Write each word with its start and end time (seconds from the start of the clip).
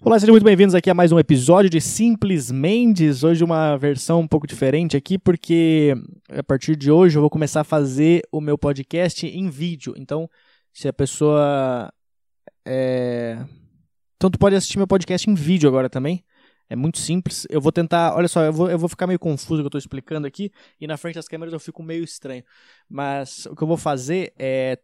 Olá, 0.00 0.16
sejam 0.16 0.32
muito 0.32 0.44
bem-vindos 0.44 0.76
aqui 0.76 0.88
a 0.88 0.94
mais 0.94 1.10
um 1.10 1.18
episódio 1.18 1.68
de 1.68 1.80
Simples 1.80 2.52
Mendes. 2.52 3.24
Hoje 3.24 3.42
uma 3.42 3.76
versão 3.76 4.20
um 4.20 4.28
pouco 4.28 4.46
diferente 4.46 4.96
aqui, 4.96 5.18
porque 5.18 5.92
a 6.28 6.42
partir 6.42 6.76
de 6.76 6.88
hoje 6.88 7.18
eu 7.18 7.20
vou 7.20 7.28
começar 7.28 7.62
a 7.62 7.64
fazer 7.64 8.22
o 8.30 8.40
meu 8.40 8.56
podcast 8.56 9.26
em 9.26 9.50
vídeo. 9.50 9.94
Então, 9.96 10.30
se 10.72 10.86
a 10.86 10.92
pessoa. 10.92 11.92
É... 12.64 13.44
Então, 14.16 14.30
tu 14.30 14.38
pode 14.38 14.54
assistir 14.54 14.78
meu 14.78 14.86
podcast 14.86 15.28
em 15.28 15.34
vídeo 15.34 15.68
agora 15.68 15.90
também. 15.90 16.24
É 16.70 16.76
muito 16.76 16.98
simples. 16.98 17.44
Eu 17.50 17.60
vou 17.60 17.72
tentar. 17.72 18.14
Olha 18.14 18.28
só, 18.28 18.44
eu 18.44 18.52
vou, 18.52 18.70
eu 18.70 18.78
vou 18.78 18.88
ficar 18.88 19.08
meio 19.08 19.18
confuso 19.18 19.62
que 19.62 19.66
eu 19.66 19.68
estou 19.68 19.80
explicando 19.80 20.28
aqui. 20.28 20.52
E 20.80 20.86
na 20.86 20.96
frente 20.96 21.16
das 21.16 21.26
câmeras 21.26 21.52
eu 21.52 21.58
fico 21.58 21.82
meio 21.82 22.04
estranho. 22.04 22.44
Mas 22.88 23.46
o 23.46 23.56
que 23.56 23.62
eu 23.64 23.68
vou 23.68 23.76
fazer 23.76 24.32
é. 24.38 24.78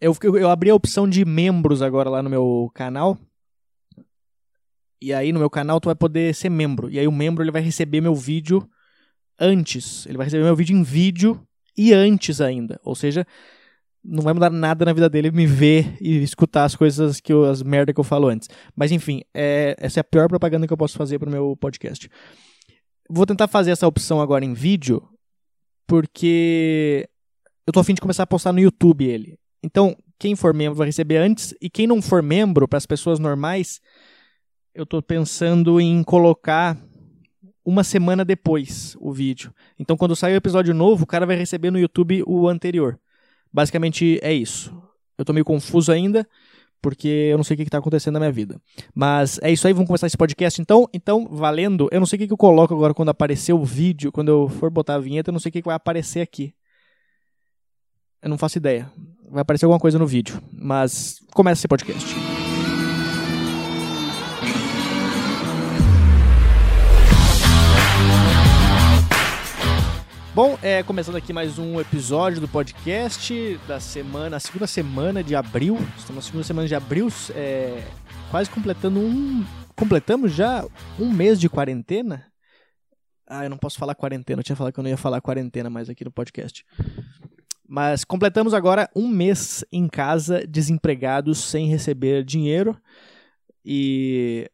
Eu, 0.00 0.16
eu 0.22 0.50
abri 0.50 0.68
a 0.68 0.74
opção 0.74 1.08
de 1.08 1.24
membros 1.24 1.80
agora 1.80 2.10
lá 2.10 2.24
no 2.24 2.28
meu 2.30 2.70
canal. 2.74 3.16
E 5.00 5.12
aí 5.12 5.32
no 5.32 5.38
meu 5.38 5.50
canal 5.50 5.80
tu 5.80 5.86
vai 5.86 5.94
poder 5.94 6.34
ser 6.34 6.48
membro. 6.48 6.90
E 6.90 6.98
aí 6.98 7.06
o 7.06 7.12
membro 7.12 7.42
ele 7.42 7.50
vai 7.50 7.62
receber 7.62 8.00
meu 8.00 8.14
vídeo 8.14 8.68
antes. 9.38 10.06
Ele 10.06 10.16
vai 10.16 10.26
receber 10.26 10.44
meu 10.44 10.56
vídeo 10.56 10.76
em 10.76 10.82
vídeo 10.82 11.40
e 11.76 11.92
antes 11.92 12.40
ainda. 12.40 12.80
Ou 12.82 12.94
seja, 12.94 13.26
não 14.04 14.22
vai 14.22 14.32
mudar 14.32 14.50
nada 14.50 14.84
na 14.84 14.92
vida 14.92 15.08
dele 15.08 15.30
me 15.30 15.46
ver 15.46 15.96
e 16.00 16.22
escutar 16.22 16.64
as 16.64 16.74
coisas 16.74 17.20
que 17.20 17.32
eu, 17.32 17.44
as 17.44 17.62
merda 17.62 17.92
que 17.92 18.00
eu 18.00 18.04
falo 18.04 18.28
antes. 18.28 18.48
Mas 18.74 18.90
enfim, 18.90 19.22
é, 19.34 19.76
essa 19.78 20.00
é 20.00 20.02
a 20.02 20.04
pior 20.04 20.28
propaganda 20.28 20.66
que 20.66 20.72
eu 20.72 20.76
posso 20.76 20.96
fazer 20.96 21.18
pro 21.18 21.30
meu 21.30 21.56
podcast. 21.56 22.08
Vou 23.08 23.26
tentar 23.26 23.48
fazer 23.48 23.70
essa 23.70 23.86
opção 23.86 24.20
agora 24.20 24.44
em 24.44 24.54
vídeo, 24.54 25.02
porque 25.86 27.08
eu 27.66 27.72
tô 27.72 27.80
afim 27.80 27.94
de 27.94 28.00
começar 28.00 28.22
a 28.22 28.26
postar 28.26 28.52
no 28.52 28.60
YouTube 28.60 29.06
ele. 29.06 29.38
Então, 29.62 29.96
quem 30.18 30.34
for 30.36 30.52
membro 30.52 30.76
vai 30.76 30.86
receber 30.86 31.16
antes, 31.16 31.54
e 31.60 31.70
quem 31.70 31.86
não 31.86 32.02
for 32.02 32.22
membro, 32.22 32.68
para 32.68 32.76
as 32.76 32.86
pessoas 32.86 33.18
normais, 33.18 33.80
eu 34.78 34.86
tô 34.86 35.02
pensando 35.02 35.80
em 35.80 36.04
colocar 36.04 36.78
uma 37.64 37.82
semana 37.82 38.24
depois 38.24 38.96
o 39.00 39.12
vídeo. 39.12 39.52
Então, 39.76 39.96
quando 39.96 40.14
sair 40.14 40.34
o 40.34 40.36
episódio 40.36 40.72
novo, 40.72 41.02
o 41.02 41.06
cara 41.06 41.26
vai 41.26 41.34
receber 41.34 41.72
no 41.72 41.80
YouTube 41.80 42.22
o 42.28 42.46
anterior. 42.46 42.96
Basicamente 43.52 44.20
é 44.22 44.32
isso. 44.32 44.72
Eu 45.18 45.24
tô 45.24 45.32
meio 45.32 45.44
confuso 45.44 45.90
ainda, 45.90 46.24
porque 46.80 47.08
eu 47.08 47.36
não 47.36 47.42
sei 47.42 47.54
o 47.54 47.56
que, 47.56 47.64
está 47.64 47.78
acontecendo 47.78 48.14
na 48.14 48.20
minha 48.20 48.30
vida. 48.30 48.60
Mas 48.94 49.40
é 49.42 49.50
isso 49.50 49.66
aí, 49.66 49.72
vamos 49.72 49.88
começar 49.88 50.06
esse 50.06 50.16
podcast 50.16 50.62
então. 50.62 50.88
Então, 50.94 51.26
valendo, 51.28 51.88
eu 51.90 51.98
não 51.98 52.06
sei 52.06 52.16
o 52.16 52.20
que, 52.20 52.28
que 52.28 52.32
eu 52.32 52.38
coloco 52.38 52.72
agora 52.72 52.94
quando 52.94 53.08
aparecer 53.08 53.52
o 53.52 53.64
vídeo, 53.64 54.12
quando 54.12 54.28
eu 54.28 54.48
for 54.48 54.70
botar 54.70 54.94
a 54.94 55.00
vinheta, 55.00 55.30
eu 55.30 55.32
não 55.32 55.40
sei 55.40 55.50
o 55.50 55.52
que, 55.54 55.60
que 55.60 55.66
vai 55.68 55.74
aparecer 55.74 56.20
aqui. 56.20 56.54
Eu 58.22 58.28
não 58.28 58.38
faço 58.38 58.58
ideia. 58.58 58.88
Vai 59.28 59.42
aparecer 59.42 59.64
alguma 59.64 59.80
coisa 59.80 59.98
no 59.98 60.06
vídeo. 60.06 60.40
Mas 60.52 61.18
começa 61.34 61.58
esse 61.58 61.68
podcast. 61.68 62.27
Bom, 70.38 70.56
é, 70.62 70.84
começando 70.84 71.16
aqui 71.16 71.32
mais 71.32 71.58
um 71.58 71.80
episódio 71.80 72.40
do 72.40 72.46
podcast 72.46 73.58
da 73.66 73.80
semana, 73.80 74.36
a 74.36 74.38
segunda 74.38 74.68
semana 74.68 75.20
de 75.20 75.34
abril. 75.34 75.76
Estamos 75.96 76.14
na 76.14 76.22
segunda 76.22 76.44
semana 76.44 76.68
de 76.68 76.76
abril, 76.76 77.08
é, 77.34 77.84
quase 78.30 78.48
completando 78.48 79.00
um. 79.00 79.44
Completamos 79.74 80.32
já 80.32 80.64
um 80.96 81.10
mês 81.10 81.40
de 81.40 81.48
quarentena. 81.48 82.24
Ah, 83.26 83.46
eu 83.46 83.50
não 83.50 83.58
posso 83.58 83.80
falar 83.80 83.96
quarentena, 83.96 84.38
eu 84.38 84.44
tinha 84.44 84.54
falado 84.54 84.72
que 84.72 84.78
eu 84.78 84.84
não 84.84 84.90
ia 84.90 84.96
falar 84.96 85.20
quarentena 85.20 85.68
mais 85.68 85.90
aqui 85.90 86.04
no 86.04 86.12
podcast. 86.12 86.64
Mas 87.68 88.04
completamos 88.04 88.54
agora 88.54 88.88
um 88.94 89.08
mês 89.08 89.64
em 89.72 89.88
casa, 89.88 90.46
desempregados, 90.46 91.38
sem 91.38 91.66
receber 91.66 92.22
dinheiro. 92.22 92.80
E 93.64 94.48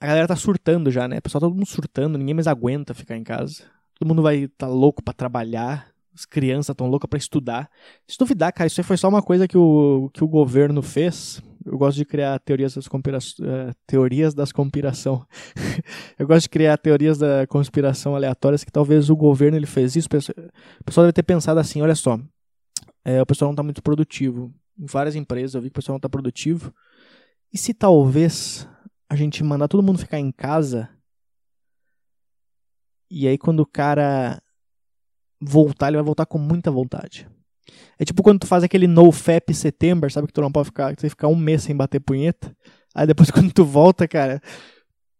a 0.00 0.06
galera 0.08 0.26
tá 0.26 0.34
surtando 0.34 0.90
já, 0.90 1.06
né? 1.06 1.18
O 1.18 1.22
pessoal 1.22 1.42
tá 1.42 1.46
todo 1.46 1.54
mundo 1.54 1.68
surtando, 1.68 2.18
ninguém 2.18 2.34
mais 2.34 2.48
aguenta 2.48 2.92
ficar 2.92 3.16
em 3.16 3.22
casa. 3.22 3.70
Todo 4.02 4.08
mundo 4.08 4.22
vai 4.22 4.38
estar 4.38 4.66
tá 4.66 4.72
louco 4.72 5.00
para 5.00 5.14
trabalhar. 5.14 5.86
As 6.12 6.24
crianças 6.24 6.70
estão 6.70 6.88
loucas 6.88 7.08
para 7.08 7.20
estudar. 7.20 7.70
Se 8.04 8.18
duvidar, 8.18 8.52
cara, 8.52 8.66
isso 8.66 8.82
foi 8.82 8.96
só 8.96 9.08
uma 9.08 9.22
coisa 9.22 9.46
que 9.46 9.56
o, 9.56 10.10
que 10.12 10.24
o 10.24 10.26
governo 10.26 10.82
fez. 10.82 11.40
Eu 11.64 11.78
gosto 11.78 11.98
de 11.98 12.04
criar 12.04 12.36
teorias 12.40 12.74
das, 12.74 12.88
conspira 12.88 13.18
uh, 13.18 13.72
teorias 13.86 14.34
das 14.34 14.50
conspiração. 14.50 15.24
eu 16.18 16.26
gosto 16.26 16.42
de 16.42 16.48
criar 16.48 16.76
teorias 16.78 17.16
da 17.16 17.46
conspiração 17.46 18.16
aleatórias 18.16 18.64
que 18.64 18.72
talvez 18.72 19.08
o 19.08 19.14
governo 19.14 19.56
ele 19.56 19.66
fez 19.66 19.94
isso. 19.94 20.08
O 20.08 20.84
pessoal 20.84 21.04
deve 21.04 21.12
ter 21.12 21.22
pensado 21.22 21.60
assim, 21.60 21.80
olha 21.80 21.94
só, 21.94 22.18
é, 23.04 23.22
o 23.22 23.26
pessoal 23.26 23.50
não 23.50 23.54
está 23.54 23.62
muito 23.62 23.84
produtivo. 23.84 24.52
Em 24.76 24.86
várias 24.86 25.14
empresas 25.14 25.54
eu 25.54 25.60
vi 25.60 25.68
que 25.68 25.74
o 25.74 25.80
pessoal 25.80 25.94
não 25.94 25.98
está 25.98 26.08
produtivo. 26.08 26.74
E 27.52 27.56
se 27.56 27.72
talvez 27.72 28.66
a 29.08 29.14
gente 29.14 29.44
mandar 29.44 29.68
todo 29.68 29.80
mundo 29.80 30.00
ficar 30.00 30.18
em 30.18 30.32
casa 30.32 30.88
e 33.12 33.28
aí 33.28 33.36
quando 33.36 33.60
o 33.60 33.66
cara 33.66 34.42
voltar, 35.38 35.88
ele 35.88 35.98
vai 35.98 36.04
voltar 36.04 36.24
com 36.24 36.38
muita 36.38 36.70
vontade. 36.70 37.28
É 37.98 38.04
tipo 38.04 38.22
quando 38.22 38.40
tu 38.40 38.46
faz 38.46 38.64
aquele 38.64 38.86
no-fap 38.86 39.52
setembro, 39.52 40.10
sabe 40.10 40.26
que 40.26 40.32
tu 40.32 40.40
não 40.40 40.50
pode 40.50 40.66
ficar, 40.66 40.96
tu 40.96 41.08
ficar 41.08 41.28
um 41.28 41.36
mês 41.36 41.62
sem 41.62 41.76
bater 41.76 42.00
punheta. 42.00 42.56
Aí 42.94 43.06
depois 43.06 43.28
quando 43.30 43.52
tu 43.52 43.66
volta, 43.66 44.08
cara, 44.08 44.40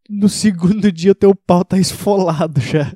no 0.09 0.29
segundo 0.29 0.91
dia 0.91 1.15
teu 1.15 1.35
pau 1.35 1.65
tá 1.65 1.79
esfolado 1.79 2.61
já. 2.63 2.91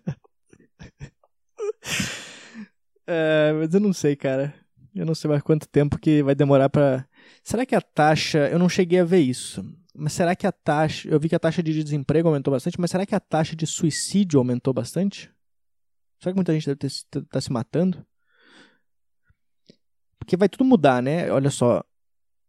é, 3.07 3.53
mas 3.53 3.75
eu 3.75 3.81
não 3.81 3.93
sei, 3.93 4.17
cara. 4.17 4.55
Eu 4.95 5.05
não 5.05 5.15
sei 5.15 5.29
mais 5.29 5.43
quanto 5.43 5.69
tempo 5.69 5.99
que 5.99 6.23
vai 6.23 6.35
demorar 6.35 6.71
para. 6.71 7.07
Será 7.45 7.67
que 7.67 7.75
a 7.75 7.83
taxa. 7.83 8.49
Eu 8.49 8.59
não 8.59 8.69
cheguei 8.69 9.01
a 9.01 9.05
ver 9.05 9.21
isso. 9.21 9.63
Mas 9.99 10.13
será 10.13 10.37
que 10.37 10.47
a 10.47 10.53
taxa. 10.53 11.09
Eu 11.09 11.19
vi 11.19 11.29
que 11.29 11.35
a 11.35 11.39
taxa 11.39 11.63
de 11.63 11.83
desemprego 11.83 12.29
aumentou 12.29 12.53
bastante, 12.53 12.79
mas 12.79 12.91
será 12.91 13.07
que 13.07 13.15
a 13.15 13.21
taxa 13.21 13.57
de 13.57 13.67
suicídio 13.67 14.39
aumentou 14.39 14.75
bastante? 14.75 15.33
Será 16.21 16.33
que 16.33 16.37
muita 16.37 16.53
gente 16.53 16.67
deve 16.67 16.87
estar 16.87 17.23
tá 17.23 17.41
se 17.41 17.51
matando? 17.51 18.05
Porque 20.19 20.37
vai 20.37 20.49
tudo 20.49 20.65
mudar, 20.65 21.03
né? 21.03 21.31
Olha 21.31 21.51
só. 21.51 21.83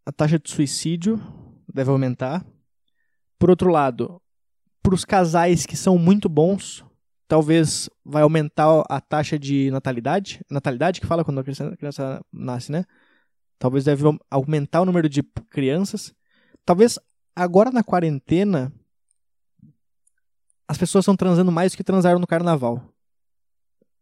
A 0.05 0.11
taxa 0.11 0.39
de 0.39 0.49
suicídio 0.49 1.21
deve 1.73 1.89
aumentar. 1.89 2.45
Por 3.39 3.49
outro 3.49 3.69
lado, 3.69 4.21
para 4.81 4.95
os 4.95 5.05
casais 5.05 5.65
que 5.65 5.75
são 5.75 5.97
muito 5.97 6.27
bons, 6.27 6.83
talvez 7.27 7.89
vai 8.03 8.23
aumentar 8.23 8.83
a 8.89 8.99
taxa 8.99 9.37
de 9.37 9.69
natalidade. 9.71 10.41
Natalidade 10.49 10.99
que 10.99 11.07
fala 11.07 11.23
quando 11.23 11.39
a 11.39 11.43
criança, 11.43 11.67
a 11.67 11.77
criança 11.77 12.25
nasce, 12.31 12.71
né? 12.71 12.83
Talvez 13.59 13.85
deve 13.85 14.03
aumentar 14.29 14.81
o 14.81 14.85
número 14.85 15.07
de 15.09 15.23
crianças. 15.49 16.13
Talvez 16.65 16.97
agora 17.37 17.71
na 17.71 17.83
quarentena, 17.83 18.73
as 20.67 20.77
pessoas 20.77 21.03
estão 21.03 21.15
transando 21.15 21.51
mais 21.51 21.71
do 21.71 21.77
que 21.77 21.83
transaram 21.83 22.19
no 22.19 22.27
carnaval. 22.27 22.83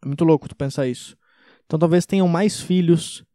É 0.01 0.07
muito 0.07 0.23
louco 0.23 0.47
tu 0.47 0.56
pensar 0.56 0.88
isso. 0.88 1.18
Então 1.66 1.78
talvez 1.78 2.06
tenham 2.06 2.28
mais 2.28 2.62
filhos. 2.62 3.25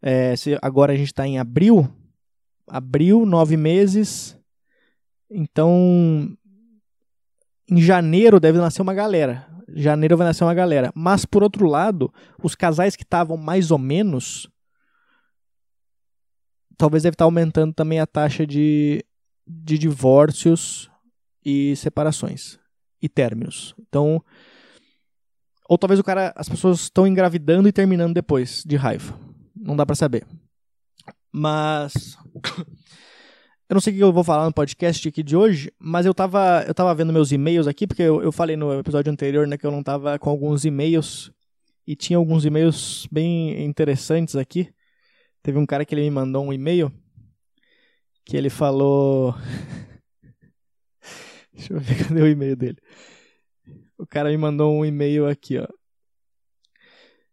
É, 0.00 0.34
se 0.36 0.56
agora 0.62 0.92
a 0.92 0.96
gente 0.96 1.08
está 1.08 1.26
em 1.26 1.38
abril, 1.38 1.88
abril, 2.68 3.26
nove 3.26 3.56
meses. 3.56 4.38
Então, 5.28 6.36
em 7.68 7.80
janeiro 7.80 8.38
deve 8.38 8.58
nascer 8.58 8.82
uma 8.82 8.94
galera. 8.94 9.48
Janeiro 9.74 10.16
vai 10.16 10.26
nascer 10.26 10.44
uma 10.44 10.54
galera. 10.54 10.92
Mas, 10.94 11.24
por 11.24 11.42
outro 11.42 11.66
lado, 11.66 12.12
os 12.42 12.54
casais 12.54 12.94
que 12.94 13.04
estavam 13.04 13.36
mais 13.36 13.70
ou 13.70 13.78
menos. 13.78 14.48
Talvez 16.76 17.02
deve 17.02 17.14
estar 17.14 17.24
aumentando 17.24 17.72
também 17.72 18.00
a 18.00 18.06
taxa 18.06 18.46
de 18.46 19.04
de 19.64 19.78
divórcios 19.78 20.90
e 21.44 21.74
separações 21.76 22.58
e 23.00 23.08
términos. 23.08 23.74
Então, 23.80 24.22
ou 25.68 25.76
talvez 25.76 25.98
o 25.98 26.04
cara, 26.04 26.32
as 26.36 26.48
pessoas 26.48 26.80
estão 26.80 27.06
engravidando 27.06 27.68
e 27.68 27.72
terminando 27.72 28.14
depois 28.14 28.62
de 28.64 28.76
raiva. 28.76 29.18
Não 29.54 29.76
dá 29.76 29.84
para 29.84 29.94
saber. 29.94 30.26
Mas 31.32 32.16
eu 33.68 33.74
não 33.74 33.80
sei 33.80 33.92
o 33.92 33.96
que 33.96 34.02
eu 34.02 34.12
vou 34.12 34.24
falar 34.24 34.44
no 34.44 34.52
podcast 34.52 35.08
aqui 35.08 35.22
de 35.22 35.36
hoje, 35.36 35.72
mas 35.78 36.06
eu 36.06 36.14
tava, 36.14 36.64
eu 36.66 36.74
tava 36.74 36.94
vendo 36.94 37.12
meus 37.12 37.32
e-mails 37.32 37.66
aqui, 37.66 37.86
porque 37.86 38.02
eu, 38.02 38.22
eu 38.22 38.30
falei 38.30 38.56
no 38.56 38.78
episódio 38.78 39.12
anterior 39.12 39.46
né, 39.46 39.56
que 39.56 39.66
eu 39.66 39.70
não 39.70 39.82
tava 39.82 40.18
com 40.18 40.30
alguns 40.30 40.64
e-mails 40.64 41.32
e 41.86 41.96
tinha 41.96 42.16
alguns 42.16 42.44
e-mails 42.44 43.08
bem 43.10 43.64
interessantes 43.64 44.36
aqui. 44.36 44.72
Teve 45.42 45.58
um 45.58 45.66
cara 45.66 45.84
que 45.84 45.94
ele 45.94 46.02
me 46.02 46.10
mandou 46.10 46.44
um 46.44 46.52
e-mail 46.52 46.92
que 48.24 48.36
ele 48.36 48.50
falou. 48.50 49.34
Deixa 51.52 51.72
eu 51.72 51.80
ver 51.80 51.98
cadê 52.08 52.22
o 52.22 52.26
e-mail 52.26 52.56
dele. 52.56 52.78
O 53.98 54.06
cara 54.06 54.30
me 54.30 54.36
mandou 54.36 54.72
um 54.72 54.84
e-mail 54.84 55.28
aqui, 55.28 55.58
ó. 55.58 55.68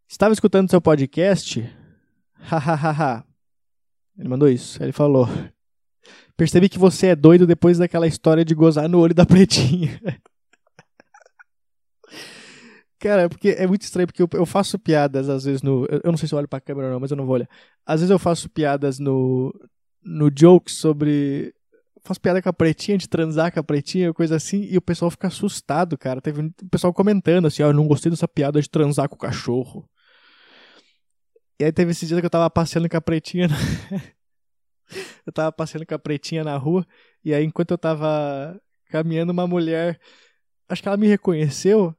Estava 0.07 0.33
escutando 0.33 0.69
seu 0.69 0.81
podcast? 0.81 1.63
Hahaha. 2.33 3.24
ele 4.18 4.30
mandou 4.30 4.50
isso. 4.50 4.81
Ele 4.81 4.91
falou: 4.91 5.27
Percebi 6.36 6.69
que 6.69 6.80
você 6.80 7.07
é 7.07 7.15
doido 7.15 7.45
depois 7.47 7.77
daquela 7.77 8.07
história 8.07 8.45
de 8.45 8.56
gozar 8.56 8.88
no 8.88 9.00
olho 9.00 9.13
da 9.13 9.25
pretinha. 9.25 10.00
Cara, 13.00 13.30
porque 13.30 13.50
é 13.50 13.65
muito 13.65 13.83
estranho, 13.83 14.07
porque 14.07 14.21
eu, 14.21 14.30
eu, 14.33 14.45
faço 14.45 14.77
piadas 14.77 15.30
às 15.30 15.45
vezes 15.45 15.62
no. 15.62 15.85
Eu, 15.85 16.01
eu 16.03 16.12
não 16.12 16.18
sei 16.18 16.27
se 16.27 16.35
eu 16.35 16.39
olho 16.39 16.47
pra 16.47 16.59
câmera 16.59 16.88
ou 16.88 16.94
não, 16.94 17.00
mas 17.00 17.12
eu 17.12 17.18
não 17.18 17.25
vou 17.25 17.35
olhar. 17.35 17.50
Às 17.85 18.01
vezes 18.01 18.12
eu 18.12 18.19
faço 18.19 18.50
piadas 18.50 19.00
no, 19.00 19.53
no 20.03 20.29
joke 20.35 20.71
sobre 20.71 21.53
faz 22.01 22.17
piada 22.17 22.41
com 22.41 22.49
a 22.49 22.53
pretinha, 22.53 22.97
de 22.97 23.07
transar 23.07 23.51
com 23.51 23.59
a 23.59 23.63
pretinha, 23.63 24.13
coisa 24.13 24.35
assim, 24.35 24.63
e 24.63 24.77
o 24.77 24.81
pessoal 24.81 25.11
fica 25.11 25.27
assustado, 25.27 25.97
cara. 25.97 26.21
Teve 26.21 26.41
um 26.41 26.51
pessoal 26.71 26.93
comentando 26.93 27.45
assim, 27.45 27.61
ó, 27.61 27.67
oh, 27.67 27.69
eu 27.69 27.73
não 27.73 27.87
gostei 27.87 28.09
dessa 28.09 28.27
piada 28.27 28.61
de 28.61 28.69
transar 28.69 29.07
com 29.07 29.15
o 29.15 29.19
cachorro. 29.19 29.87
E 31.59 31.65
aí 31.65 31.71
teve 31.71 31.91
esse 31.91 32.05
dia 32.05 32.19
que 32.19 32.25
eu 32.25 32.29
tava 32.29 32.49
passeando 32.49 32.89
com 32.89 32.97
a 32.97 33.01
pretinha. 33.01 33.47
Na... 33.47 33.55
eu 35.25 35.33
tava 35.33 35.51
passeando 35.51 35.85
com 35.85 35.93
a 35.93 35.99
pretinha 35.99 36.43
na 36.43 36.57
rua, 36.57 36.85
e 37.23 37.33
aí 37.33 37.43
enquanto 37.43 37.71
eu 37.71 37.77
tava 37.77 38.59
caminhando, 38.89 39.31
uma 39.31 39.45
mulher. 39.45 39.99
Acho 40.67 40.81
que 40.81 40.87
ela 40.87 40.97
me 40.97 41.07
reconheceu, 41.07 41.95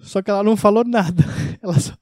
só 0.00 0.22
que 0.22 0.30
ela 0.30 0.42
não 0.42 0.56
falou 0.56 0.84
nada. 0.84 1.22
Ela 1.62 1.80
só. 1.80 1.94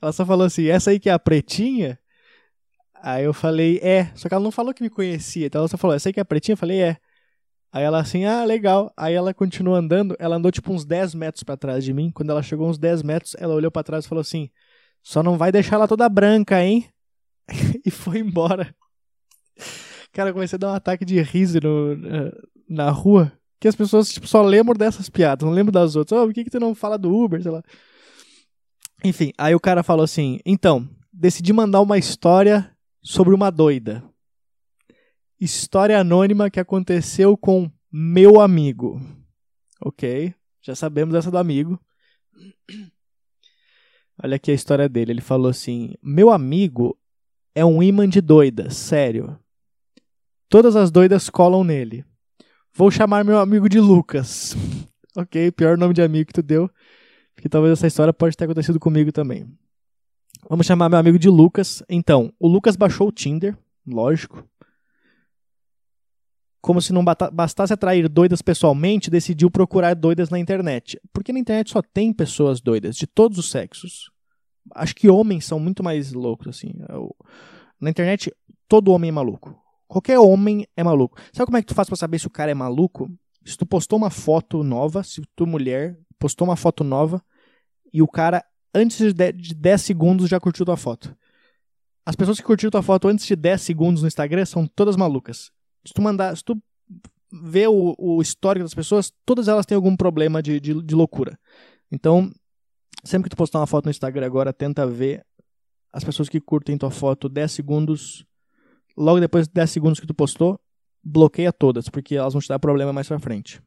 Ela 0.00 0.12
só 0.12 0.24
falou 0.24 0.46
assim: 0.46 0.66
essa 0.66 0.90
aí 0.90 1.00
que 1.00 1.08
é 1.08 1.12
a 1.12 1.18
pretinha? 1.18 1.98
Aí 3.06 3.24
eu 3.24 3.34
falei, 3.34 3.78
é. 3.82 4.10
Só 4.14 4.28
que 4.30 4.34
ela 4.34 4.42
não 4.42 4.50
falou 4.50 4.72
que 4.72 4.82
me 4.82 4.88
conhecia. 4.88 5.44
Então 5.46 5.58
ela 5.60 5.68
só 5.68 5.76
falou, 5.76 5.94
essa 5.94 6.08
aí 6.08 6.12
que 6.14 6.20
é 6.20 6.24
pretinha? 6.24 6.54
Eu 6.54 6.56
falei, 6.56 6.80
é. 6.80 6.96
Aí 7.70 7.84
ela 7.84 8.00
assim, 8.00 8.24
ah, 8.24 8.46
legal. 8.46 8.90
Aí 8.96 9.12
ela 9.12 9.34
continuou 9.34 9.76
andando. 9.76 10.16
Ela 10.18 10.36
andou 10.36 10.50
tipo 10.50 10.72
uns 10.72 10.86
10 10.86 11.14
metros 11.14 11.44
para 11.44 11.54
trás 11.54 11.84
de 11.84 11.92
mim. 11.92 12.10
Quando 12.10 12.30
ela 12.30 12.42
chegou 12.42 12.66
uns 12.66 12.78
10 12.78 13.02
metros, 13.02 13.36
ela 13.38 13.52
olhou 13.54 13.70
para 13.70 13.82
trás 13.82 14.06
e 14.06 14.08
falou 14.08 14.22
assim: 14.22 14.48
só 15.02 15.22
não 15.22 15.36
vai 15.36 15.52
deixar 15.52 15.76
ela 15.76 15.86
toda 15.86 16.08
branca, 16.08 16.64
hein? 16.64 16.88
e 17.84 17.90
foi 17.90 18.20
embora. 18.20 18.74
Cara, 20.10 20.30
eu 20.30 20.32
comecei 20.32 20.56
a 20.56 20.60
dar 20.60 20.68
um 20.72 20.74
ataque 20.74 21.04
de 21.04 21.20
riso 21.20 21.60
no, 21.60 21.96
na 22.66 22.90
rua. 22.90 23.30
Que 23.60 23.68
as 23.68 23.76
pessoas 23.76 24.08
tipo, 24.08 24.26
só 24.26 24.40
lembram 24.40 24.76
dessas 24.78 25.10
piadas, 25.10 25.46
não 25.46 25.54
lembram 25.54 25.72
das 25.72 25.94
outras. 25.94 26.18
Oh, 26.18 26.24
por 26.24 26.32
que, 26.32 26.44
que 26.44 26.50
tu 26.50 26.58
não 26.58 26.74
fala 26.74 26.96
do 26.96 27.14
Uber? 27.14 27.42
Sei 27.42 27.52
lá. 27.52 27.62
Enfim, 29.04 29.30
aí 29.36 29.54
o 29.54 29.60
cara 29.60 29.82
falou 29.82 30.04
assim: 30.04 30.38
então, 30.46 30.88
decidi 31.12 31.52
mandar 31.52 31.82
uma 31.82 31.98
história 31.98 32.73
sobre 33.04 33.34
uma 33.34 33.50
doida. 33.50 34.02
História 35.38 36.00
anônima 36.00 36.48
que 36.48 36.58
aconteceu 36.58 37.36
com 37.36 37.70
meu 37.92 38.40
amigo. 38.40 39.00
Ok, 39.80 40.34
já 40.62 40.74
sabemos 40.74 41.14
essa 41.14 41.30
do 41.30 41.36
amigo. 41.36 41.78
Olha 44.22 44.36
aqui 44.36 44.50
a 44.50 44.54
história 44.54 44.88
dele. 44.88 45.12
Ele 45.12 45.20
falou 45.20 45.50
assim: 45.50 45.94
Meu 46.02 46.30
amigo 46.30 46.98
é 47.54 47.64
um 47.64 47.82
imã 47.82 48.08
de 48.08 48.20
doidas, 48.22 48.74
sério. 48.76 49.38
Todas 50.48 50.74
as 50.74 50.90
doidas 50.90 51.28
colam 51.28 51.62
nele. 51.62 52.04
Vou 52.72 52.90
chamar 52.90 53.24
meu 53.24 53.38
amigo 53.38 53.68
de 53.68 53.78
Lucas. 53.78 54.56
ok, 55.16 55.52
pior 55.52 55.76
nome 55.76 55.92
de 55.92 56.02
amigo 56.02 56.28
que 56.28 56.32
tu 56.32 56.42
deu. 56.42 56.70
Porque 57.34 57.48
talvez 57.48 57.72
essa 57.72 57.86
história 57.86 58.12
pode 58.12 58.36
ter 58.36 58.44
acontecido 58.44 58.80
comigo 58.80 59.12
também. 59.12 59.46
Vamos 60.48 60.66
chamar 60.66 60.88
meu 60.88 60.98
amigo 60.98 61.18
de 61.18 61.28
Lucas. 61.28 61.82
Então, 61.88 62.32
o 62.38 62.46
Lucas 62.46 62.76
baixou 62.76 63.08
o 63.08 63.12
Tinder, 63.12 63.56
lógico. 63.86 64.46
Como 66.60 66.80
se 66.80 66.92
não 66.92 67.04
bastasse 67.04 67.72
atrair 67.72 68.08
doidas 68.08 68.40
pessoalmente, 68.40 69.10
decidiu 69.10 69.50
procurar 69.50 69.94
doidas 69.94 70.30
na 70.30 70.38
internet. 70.38 71.00
Porque 71.12 71.32
na 71.32 71.38
internet 71.38 71.70
só 71.70 71.82
tem 71.82 72.12
pessoas 72.12 72.60
doidas, 72.60 72.96
de 72.96 73.06
todos 73.06 73.38
os 73.38 73.50
sexos. 73.50 74.10
Acho 74.74 74.94
que 74.94 75.10
homens 75.10 75.44
são 75.44 75.60
muito 75.60 75.82
mais 75.82 76.12
loucos, 76.12 76.48
assim. 76.48 76.72
Na 77.80 77.90
internet, 77.90 78.32
todo 78.66 78.92
homem 78.92 79.08
é 79.08 79.12
maluco. 79.12 79.54
Qualquer 79.86 80.18
homem 80.18 80.66
é 80.76 80.82
maluco. 80.82 81.18
Sabe 81.32 81.46
como 81.46 81.58
é 81.58 81.60
que 81.62 81.68
tu 81.68 81.74
faz 81.74 81.88
pra 81.88 81.96
saber 81.96 82.18
se 82.18 82.26
o 82.26 82.30
cara 82.30 82.50
é 82.50 82.54
maluco? 82.54 83.10
Se 83.44 83.56
tu 83.58 83.66
postou 83.66 83.98
uma 83.98 84.10
foto 84.10 84.62
nova, 84.62 85.02
se 85.02 85.22
tu 85.36 85.46
mulher 85.46 85.98
postou 86.18 86.48
uma 86.48 86.56
foto 86.56 86.82
nova 86.82 87.22
e 87.92 88.00
o 88.00 88.08
cara, 88.08 88.42
antes 88.74 89.14
de 89.14 89.54
10 89.54 89.82
segundos, 89.82 90.28
já 90.28 90.40
curtiu 90.40 90.64
tua 90.64 90.76
foto. 90.76 91.16
As 92.04 92.14
pessoas 92.16 92.38
que 92.38 92.44
curtiram 92.44 92.70
tua 92.70 92.82
foto 92.82 93.08
antes 93.08 93.26
de 93.26 93.34
10 93.34 93.62
segundos 93.62 94.02
no 94.02 94.08
Instagram 94.08 94.44
são 94.44 94.66
todas 94.66 94.96
malucas. 94.96 95.50
Se 95.86 95.94
tu 95.94 96.02
mandar, 96.02 96.36
se 96.36 96.44
tu 96.44 96.60
ver 97.32 97.68
o, 97.68 97.94
o 97.98 98.20
histórico 98.20 98.64
das 98.64 98.74
pessoas, 98.74 99.12
todas 99.24 99.48
elas 99.48 99.66
têm 99.66 99.76
algum 99.76 99.96
problema 99.96 100.42
de, 100.42 100.60
de, 100.60 100.82
de 100.82 100.94
loucura. 100.94 101.38
Então, 101.90 102.30
sempre 103.02 103.24
que 103.24 103.34
tu 103.34 103.38
postar 103.38 103.60
uma 103.60 103.66
foto 103.66 103.86
no 103.86 103.90
Instagram 103.90 104.26
agora, 104.26 104.52
tenta 104.52 104.86
ver 104.86 105.24
as 105.92 106.04
pessoas 106.04 106.28
que 106.28 106.40
curtem 106.40 106.76
tua 106.76 106.90
foto 106.90 107.28
10 107.28 107.52
segundos 107.52 108.26
logo 108.96 109.20
depois 109.20 109.46
de 109.46 109.54
10 109.54 109.70
segundos 109.70 110.00
que 110.00 110.06
tu 110.06 110.14
postou, 110.14 110.58
bloqueia 111.02 111.52
todas, 111.52 111.88
porque 111.88 112.16
elas 112.16 112.32
vão 112.32 112.40
te 112.40 112.48
dar 112.48 112.58
problema 112.58 112.92
mais 112.92 113.08
pra 113.08 113.18
frente. 113.18 113.60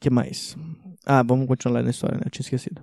Que 0.00 0.10
mais? 0.10 0.56
Ah, 1.04 1.22
vamos 1.22 1.46
continuar 1.46 1.82
na 1.82 1.90
história, 1.90 2.16
né? 2.16 2.24
Eu 2.26 2.30
tinha 2.30 2.42
esquecido. 2.42 2.82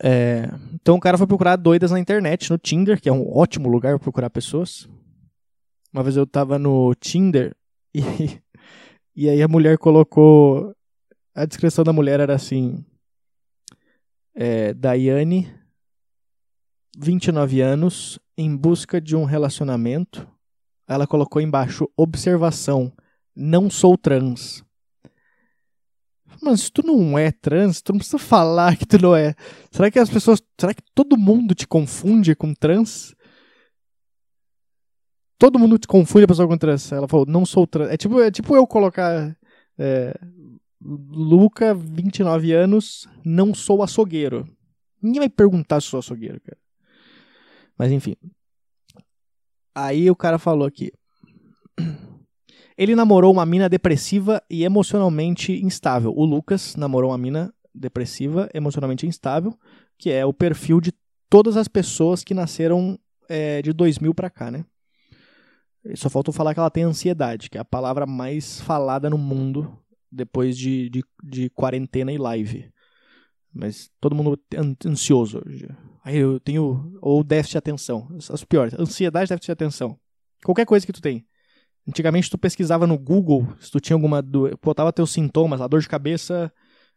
É, 0.00 0.48
então 0.74 0.96
o 0.96 1.00
cara 1.00 1.18
foi 1.18 1.26
procurar 1.26 1.56
doidas 1.56 1.90
na 1.90 1.98
internet, 1.98 2.50
no 2.50 2.58
Tinder, 2.58 3.00
que 3.00 3.08
é 3.08 3.12
um 3.12 3.36
ótimo 3.36 3.68
lugar 3.68 3.94
para 3.94 4.04
procurar 4.04 4.30
pessoas. 4.30 4.88
Uma 5.92 6.02
vez 6.02 6.16
eu 6.16 6.26
tava 6.26 6.58
no 6.58 6.94
Tinder 6.94 7.56
e, 7.94 8.00
e 9.14 9.28
aí 9.28 9.42
a 9.42 9.48
mulher 9.48 9.78
colocou. 9.78 10.74
A 11.34 11.44
descrição 11.44 11.84
da 11.84 11.92
mulher 11.92 12.20
era 12.20 12.34
assim: 12.34 12.84
é, 14.34 14.72
Daiane 14.74 15.52
29 17.00 17.60
anos, 17.60 18.18
em 18.36 18.56
busca 18.56 19.00
de 19.00 19.14
um 19.14 19.24
relacionamento. 19.24 20.26
Ela 20.86 21.06
colocou 21.06 21.40
embaixo: 21.40 21.88
observação, 21.96 22.92
não 23.34 23.70
sou 23.70 23.96
trans. 23.96 24.64
Mas 26.40 26.62
se 26.62 26.72
tu 26.72 26.86
não 26.86 27.18
é 27.18 27.32
trans, 27.32 27.82
tu 27.82 27.92
não 27.92 27.98
precisa 27.98 28.18
falar 28.18 28.76
que 28.76 28.86
tu 28.86 29.00
não 29.00 29.14
é. 29.14 29.34
Será 29.70 29.90
que 29.90 29.98
as 29.98 30.08
pessoas. 30.08 30.42
Será 30.58 30.72
que 30.72 30.82
todo 30.94 31.16
mundo 31.16 31.54
te 31.54 31.66
confunde 31.66 32.34
com 32.34 32.54
trans? 32.54 33.14
Todo 35.38 35.58
mundo 35.58 35.78
te 35.78 35.86
confunde 35.86 36.24
a 36.24 36.28
pessoa 36.28 36.48
com 36.48 36.58
trans. 36.58 36.90
Ela 36.92 37.08
falou, 37.08 37.26
não 37.26 37.44
sou 37.44 37.66
trans. 37.66 37.90
É 37.90 37.96
tipo, 37.96 38.20
é 38.20 38.30
tipo 38.30 38.56
eu 38.56 38.66
colocar. 38.66 39.36
É, 39.78 40.14
Luca, 40.80 41.74
29 41.74 42.52
anos, 42.52 43.08
não 43.24 43.52
sou 43.52 43.82
açougueiro. 43.82 44.48
Ninguém 45.02 45.20
vai 45.20 45.28
perguntar 45.28 45.80
se 45.80 45.88
sou 45.88 45.98
açougueiro, 45.98 46.40
cara. 46.40 46.58
Mas 47.76 47.92
enfim. 47.92 48.16
Aí 49.74 50.10
o 50.10 50.16
cara 50.16 50.38
falou 50.38 50.66
aqui. 50.66 50.92
Ele 52.78 52.94
namorou 52.94 53.32
uma 53.32 53.44
mina 53.44 53.68
depressiva 53.68 54.40
e 54.48 54.62
emocionalmente 54.62 55.52
instável. 55.52 56.14
O 56.16 56.24
Lucas 56.24 56.76
namorou 56.76 57.10
uma 57.10 57.18
mina 57.18 57.52
depressiva, 57.74 58.48
emocionalmente 58.54 59.04
instável, 59.04 59.52
que 59.98 60.10
é 60.10 60.24
o 60.24 60.32
perfil 60.32 60.80
de 60.80 60.92
todas 61.28 61.56
as 61.56 61.66
pessoas 61.66 62.22
que 62.22 62.32
nasceram 62.32 62.96
é, 63.28 63.60
de 63.62 63.72
2000 63.72 64.14
para 64.14 64.30
cá, 64.30 64.48
né? 64.48 64.64
Só 65.96 66.08
faltou 66.08 66.32
falar 66.32 66.54
que 66.54 66.60
ela 66.60 66.70
tem 66.70 66.84
ansiedade, 66.84 67.50
que 67.50 67.58
é 67.58 67.60
a 67.60 67.64
palavra 67.64 68.06
mais 68.06 68.60
falada 68.60 69.10
no 69.10 69.18
mundo 69.18 69.76
depois 70.10 70.56
de, 70.56 70.88
de, 70.88 71.04
de 71.24 71.50
quarentena 71.50 72.12
e 72.12 72.18
live. 72.18 72.70
Mas 73.52 73.90
todo 74.00 74.14
mundo 74.14 74.40
ansioso. 74.86 75.42
Aí 76.04 76.16
eu 76.16 76.38
tenho. 76.38 76.96
Ou 77.00 77.24
déficit 77.24 77.52
de 77.52 77.58
atenção. 77.58 78.08
As 78.30 78.44
piores. 78.44 78.74
Ansiedade, 78.78 79.30
déficit 79.30 79.46
de 79.46 79.52
atenção. 79.52 79.98
Qualquer 80.44 80.64
coisa 80.64 80.86
que 80.86 80.92
tu 80.92 81.00
tem. 81.00 81.26
Antigamente 81.88 82.28
tu 82.28 82.36
pesquisava 82.36 82.86
no 82.86 82.98
Google 82.98 83.48
se 83.58 83.70
tu 83.70 83.80
tinha 83.80 83.96
alguma. 83.96 84.20
Do... 84.20 84.50
botava 84.62 84.92
teus 84.92 85.10
sintomas, 85.10 85.60
a 85.60 85.66
dor 85.66 85.80
de 85.80 85.88
cabeça, 85.88 86.52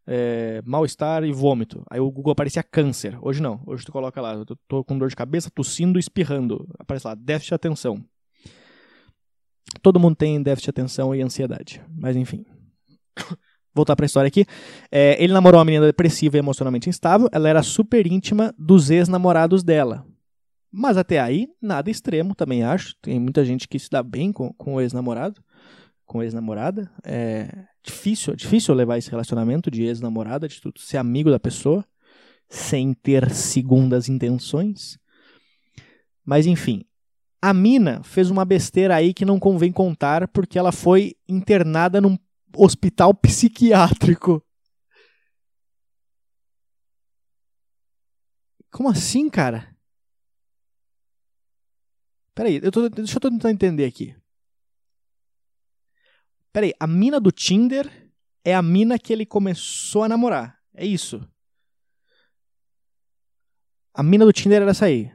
é, 0.05 0.61
mal-estar 0.65 1.23
e 1.23 1.31
vômito. 1.31 1.81
Aí 1.89 1.99
o 1.99 2.11
Google 2.11 2.33
aparecia 2.33 2.61
câncer. 2.61 3.17
Hoje 3.21 3.41
não. 3.41 3.63
Hoje 3.65 3.85
tu 3.85 3.91
coloca 3.91 4.19
lá, 4.19 4.33
eu 4.33 4.45
tô 4.67 4.83
com 4.83 4.97
dor 4.97 5.07
de 5.07 5.15
cabeça, 5.15 5.49
tossindo 5.49 5.97
e 5.97 6.01
espirrando. 6.01 6.67
Aparece 6.77 7.07
lá, 7.07 7.15
déficit 7.15 7.51
de 7.51 7.55
atenção. 7.55 8.03
Todo 9.81 9.99
mundo 9.99 10.17
tem 10.17 10.43
déficit 10.43 10.65
de 10.65 10.69
atenção 10.71 11.15
e 11.15 11.21
ansiedade. 11.21 11.81
Mas 11.89 12.17
enfim 12.17 12.45
voltar 13.73 13.95
pra 13.95 14.05
história 14.05 14.27
aqui. 14.27 14.45
É, 14.91 15.21
ele 15.23 15.31
namorou 15.31 15.57
uma 15.57 15.65
menina 15.65 15.85
depressiva 15.85 16.35
e 16.35 16.39
emocionalmente 16.39 16.89
instável. 16.89 17.29
Ela 17.31 17.47
era 17.47 17.63
super 17.63 18.05
íntima 18.05 18.53
dos 18.57 18.89
ex-namorados 18.89 19.63
dela. 19.63 20.05
Mas 20.71 20.95
até 20.95 21.19
aí, 21.19 21.49
nada 21.61 21.91
extremo, 21.91 22.33
também 22.33 22.63
acho. 22.63 22.95
Tem 23.01 23.19
muita 23.19 23.43
gente 23.43 23.67
que 23.67 23.77
se 23.77 23.89
dá 23.89 24.01
bem 24.01 24.31
com, 24.31 24.53
com 24.53 24.75
o 24.75 24.81
ex-namorado, 24.81 25.43
com 26.05 26.23
ex-namorada. 26.23 26.89
É 27.03 27.65
difícil, 27.83 28.33
é 28.33 28.35
difícil 28.35 28.73
levar 28.73 28.97
esse 28.97 29.09
relacionamento 29.09 29.69
de 29.69 29.83
ex-namorada, 29.83 30.47
de 30.47 30.61
tudo, 30.61 30.79
ser 30.79 30.97
amigo 30.97 31.29
da 31.29 31.39
pessoa, 31.39 31.85
sem 32.47 32.93
ter 32.93 33.29
segundas 33.31 34.07
intenções. 34.07 34.97
Mas 36.23 36.45
enfim, 36.45 36.85
a 37.41 37.53
mina 37.53 38.01
fez 38.03 38.29
uma 38.29 38.45
besteira 38.45 38.95
aí 38.95 39.13
que 39.13 39.25
não 39.25 39.39
convém 39.39 39.71
contar, 39.71 40.27
porque 40.29 40.57
ela 40.57 40.71
foi 40.71 41.15
internada 41.27 41.99
num 41.99 42.17
hospital 42.55 43.13
psiquiátrico. 43.13 44.41
Como 48.69 48.87
assim, 48.87 49.29
cara? 49.29 49.70
Peraí, 52.33 52.59
eu 52.63 52.71
tô, 52.71 52.87
deixa 52.89 53.17
eu 53.17 53.21
tentar 53.21 53.51
entender 53.51 53.85
aqui. 53.85 54.15
Peraí, 56.53 56.73
a 56.79 56.87
mina 56.87 57.19
do 57.19 57.31
Tinder 57.31 57.89
é 58.43 58.53
a 58.53 58.61
mina 58.61 58.97
que 58.97 59.13
ele 59.13 59.25
começou 59.25 60.03
a 60.03 60.09
namorar. 60.09 60.59
É 60.73 60.85
isso. 60.85 61.25
A 63.93 64.03
mina 64.03 64.25
do 64.25 64.33
Tinder 64.33 64.61
era 64.61 64.71
essa 64.71 64.85
aí. 64.85 65.11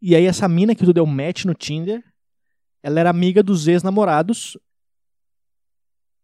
E 0.00 0.14
aí 0.14 0.24
essa 0.24 0.48
mina 0.48 0.74
que 0.74 0.84
tu 0.84 0.92
deu 0.92 1.06
match 1.06 1.44
no 1.44 1.54
Tinder, 1.54 2.04
ela 2.82 3.00
era 3.00 3.10
amiga 3.10 3.42
dos 3.42 3.66
ex-namorados. 3.66 4.56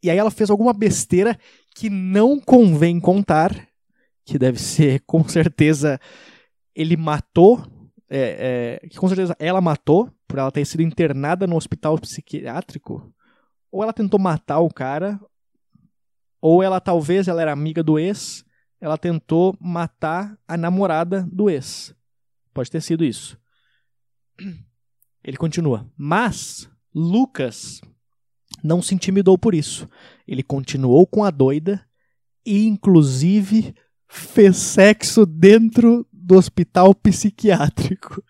E 0.03 0.11
aí 0.11 0.19
ela 0.19 0.31
fez 0.31 0.51
alguma 0.51 0.73
besteira 0.73 1.39
que 1.75 1.89
não 1.89 2.39
convém 2.39 3.01
contar, 3.01 3.69
que 4.25 4.39
deve 4.39 4.59
ser, 4.59 5.01
com 5.07 5.27
certeza, 5.29 6.01
ele 6.75 6.97
matou, 6.97 7.65
é, 8.15 8.81
é, 8.83 8.89
que 8.89 8.99
com 8.99 9.09
certeza 9.09 9.35
ela 9.39 9.61
matou, 9.61 10.13
por 10.29 10.39
ela 10.39 10.53
ter 10.53 10.67
sido 10.67 10.83
internada 10.83 11.47
no 11.47 11.57
hospital 11.57 11.99
psiquiátrico, 11.99 13.11
ou 13.71 13.83
ela 13.83 13.93
tentou 13.93 14.21
matar 14.21 14.61
o 14.61 14.69
cara, 14.69 15.19
ou 16.39 16.63
ela 16.63 16.79
talvez 16.79 17.27
ela 17.27 17.41
era 17.41 17.53
amiga 17.53 17.83
do 17.83 17.99
ex, 17.99 18.45
ela 18.79 18.99
tentou 18.99 19.57
matar 19.59 20.39
a 20.47 20.59
namorada 20.59 21.27
do 21.33 21.49
ex. 21.49 21.95
Pode 22.53 22.71
ter 22.71 22.83
sido 22.83 23.03
isso. 23.03 23.39
Ele 25.25 25.39
continua. 25.39 25.91
Mas 25.97 26.69
Lucas 26.95 27.81
não 28.63 28.83
se 28.83 28.95
intimidou 28.95 29.39
por 29.39 29.55
isso. 29.55 29.89
Ele 30.29 30.43
continuou 30.43 31.07
com 31.07 31.25
a 31.25 31.31
doida 31.31 31.83
e, 32.45 32.67
inclusive, 32.67 33.75
fez 34.07 34.57
sexo 34.59 35.25
dentro 35.25 36.07
do 36.33 36.39
hospital 36.39 36.95
psiquiátrico. 36.95 38.25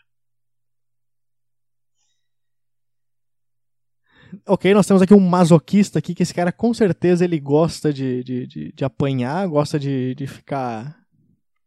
ok, 4.45 4.75
nós 4.75 4.87
temos 4.87 5.03
aqui 5.03 5.15
um 5.15 5.21
masoquista 5.21 6.01
aqui, 6.01 6.15
que 6.15 6.25
esse 6.25 6.35
cara 6.35 6.51
com 6.51 6.75
certeza 6.75 7.25
ele 7.25 7.39
gosta 7.39 7.93
de, 7.93 8.25
de, 8.25 8.47
de, 8.49 8.73
de 8.73 8.85
apanhar, 8.85 9.47
gosta 9.47 9.79
de, 9.79 10.17
de 10.17 10.27
ficar. 10.27 10.99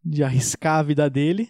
de 0.03 0.23
arriscar 0.23 0.79
a 0.79 0.83
vida 0.83 1.09
dele. 1.09 1.49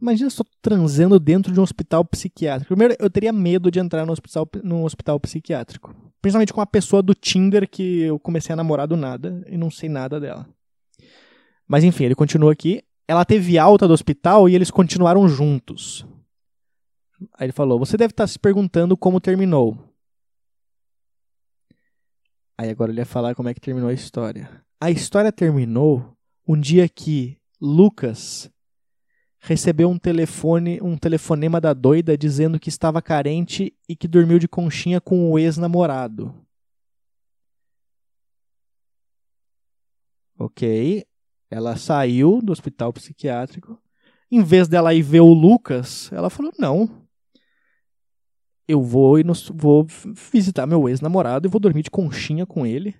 Imagina 0.00 0.30
só 0.30 0.44
transando 0.62 1.18
dentro 1.18 1.52
de 1.52 1.58
um 1.58 1.62
hospital 1.62 2.04
psiquiátrico. 2.04 2.68
Primeiro, 2.68 2.94
eu 3.00 3.10
teria 3.10 3.32
medo 3.32 3.70
de 3.70 3.80
entrar 3.80 4.06
no 4.06 4.12
hospital, 4.12 4.48
num 4.62 4.84
hospital 4.84 5.18
psiquiátrico. 5.18 5.94
Principalmente 6.20 6.52
com 6.52 6.60
uma 6.60 6.66
pessoa 6.66 7.02
do 7.02 7.14
Tinder 7.14 7.68
que 7.68 8.02
eu 8.02 8.20
comecei 8.20 8.52
a 8.52 8.56
namorar 8.56 8.86
do 8.86 8.96
nada 8.96 9.44
e 9.48 9.56
não 9.56 9.70
sei 9.70 9.88
nada 9.88 10.20
dela. 10.20 10.46
Mas 11.66 11.84
enfim, 11.84 12.04
ele 12.04 12.14
continua 12.14 12.52
aqui. 12.52 12.82
Ela 13.06 13.24
teve 13.24 13.58
alta 13.58 13.86
do 13.86 13.94
hospital 13.94 14.48
e 14.48 14.54
eles 14.54 14.70
continuaram 14.70 15.28
juntos. 15.28 16.06
Aí 17.34 17.46
ele 17.46 17.52
falou: 17.52 17.78
Você 17.78 17.96
deve 17.96 18.12
estar 18.12 18.26
se 18.26 18.38
perguntando 18.38 18.96
como 18.96 19.20
terminou. 19.20 19.78
Aí 22.56 22.70
agora 22.70 22.92
ele 22.92 23.00
ia 23.00 23.06
falar 23.06 23.34
como 23.34 23.48
é 23.48 23.54
que 23.54 23.60
terminou 23.60 23.88
a 23.88 23.94
história. 23.94 24.64
A 24.80 24.90
história 24.90 25.32
terminou 25.32 26.16
um 26.46 26.58
dia 26.58 26.88
que 26.88 27.36
Lucas 27.60 28.50
recebeu 29.40 29.90
um 29.90 29.98
telefone, 29.98 30.80
um 30.80 30.96
telefonema 30.96 31.60
da 31.60 31.74
doida 31.74 32.16
dizendo 32.16 32.58
que 32.58 32.68
estava 32.68 33.02
carente 33.02 33.74
e 33.88 33.96
que 33.96 34.08
dormiu 34.08 34.38
de 34.38 34.48
conchinha 34.48 35.00
com 35.00 35.30
o 35.30 35.38
ex-namorado. 35.38 36.34
Ok. 40.38 41.04
Ela 41.50 41.76
saiu 41.76 42.40
do 42.42 42.52
hospital 42.52 42.92
psiquiátrico. 42.92 43.78
Em 44.30 44.42
vez 44.42 44.66
dela 44.66 44.94
ir 44.94 45.02
ver 45.02 45.20
o 45.20 45.32
Lucas, 45.32 46.10
ela 46.12 46.30
falou: 46.30 46.52
não, 46.58 47.04
eu 48.66 48.82
vou, 48.82 49.18
e 49.18 49.24
vou 49.52 49.86
visitar 50.32 50.66
meu 50.66 50.88
ex-namorado 50.88 51.46
e 51.46 51.50
vou 51.50 51.60
dormir 51.60 51.82
de 51.82 51.90
conchinha 51.90 52.46
com 52.46 52.66
ele. 52.66 52.96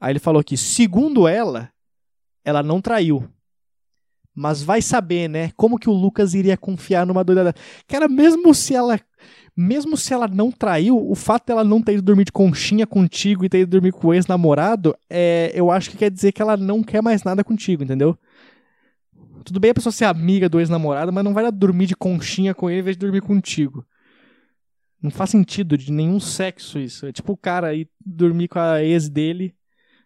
Aí 0.00 0.12
ele 0.12 0.18
falou 0.18 0.42
que, 0.42 0.56
segundo 0.56 1.28
ela, 1.28 1.70
ela 2.44 2.62
não 2.62 2.80
traiu. 2.80 3.28
Mas 4.34 4.62
vai 4.62 4.80
saber, 4.80 5.28
né? 5.28 5.52
Como 5.52 5.78
que 5.78 5.90
o 5.90 5.92
Lucas 5.92 6.32
iria 6.32 6.56
confiar 6.56 7.06
numa 7.06 7.22
doida 7.22 7.54
Cara, 7.86 8.08
mesmo 8.08 8.54
se 8.54 8.74
ela. 8.74 8.98
Mesmo 9.54 9.96
se 9.96 10.14
ela 10.14 10.26
não 10.26 10.50
traiu, 10.50 10.96
o 10.96 11.14
fato 11.14 11.46
dela 11.46 11.62
não 11.62 11.82
ter 11.82 11.92
ido 11.92 12.02
dormir 12.02 12.24
de 12.24 12.32
conchinha 12.32 12.86
contigo 12.86 13.44
e 13.44 13.48
ter 13.48 13.60
ido 13.60 13.70
dormir 13.70 13.92
com 13.92 14.08
o 14.08 14.14
ex-namorado, 14.14 14.96
é, 15.10 15.52
eu 15.54 15.70
acho 15.70 15.90
que 15.90 15.98
quer 15.98 16.10
dizer 16.10 16.32
que 16.32 16.40
ela 16.40 16.56
não 16.56 16.82
quer 16.82 17.02
mais 17.02 17.22
nada 17.22 17.44
contigo, 17.44 17.84
entendeu? 17.84 18.16
Tudo 19.44 19.60
bem 19.60 19.72
a 19.72 19.74
pessoa 19.74 19.92
ser 19.92 20.06
amiga 20.06 20.48
do 20.48 20.58
ex-namorado, 20.58 21.12
mas 21.12 21.24
não 21.24 21.34
vai 21.34 21.50
dormir 21.52 21.86
de 21.86 21.96
conchinha 21.96 22.54
com 22.54 22.70
ele 22.70 22.80
em 22.80 22.84
vez 22.84 22.96
de 22.96 23.00
dormir 23.00 23.20
contigo. 23.20 23.84
Não 25.02 25.10
faz 25.10 25.30
sentido 25.30 25.76
de 25.76 25.90
nenhum 25.90 26.20
sexo 26.20 26.78
isso. 26.78 27.06
É 27.06 27.12
tipo 27.12 27.32
o 27.32 27.36
cara 27.36 27.74
ir 27.74 27.90
dormir 28.00 28.48
com 28.48 28.60
a 28.60 28.82
ex 28.82 29.08
dele. 29.08 29.54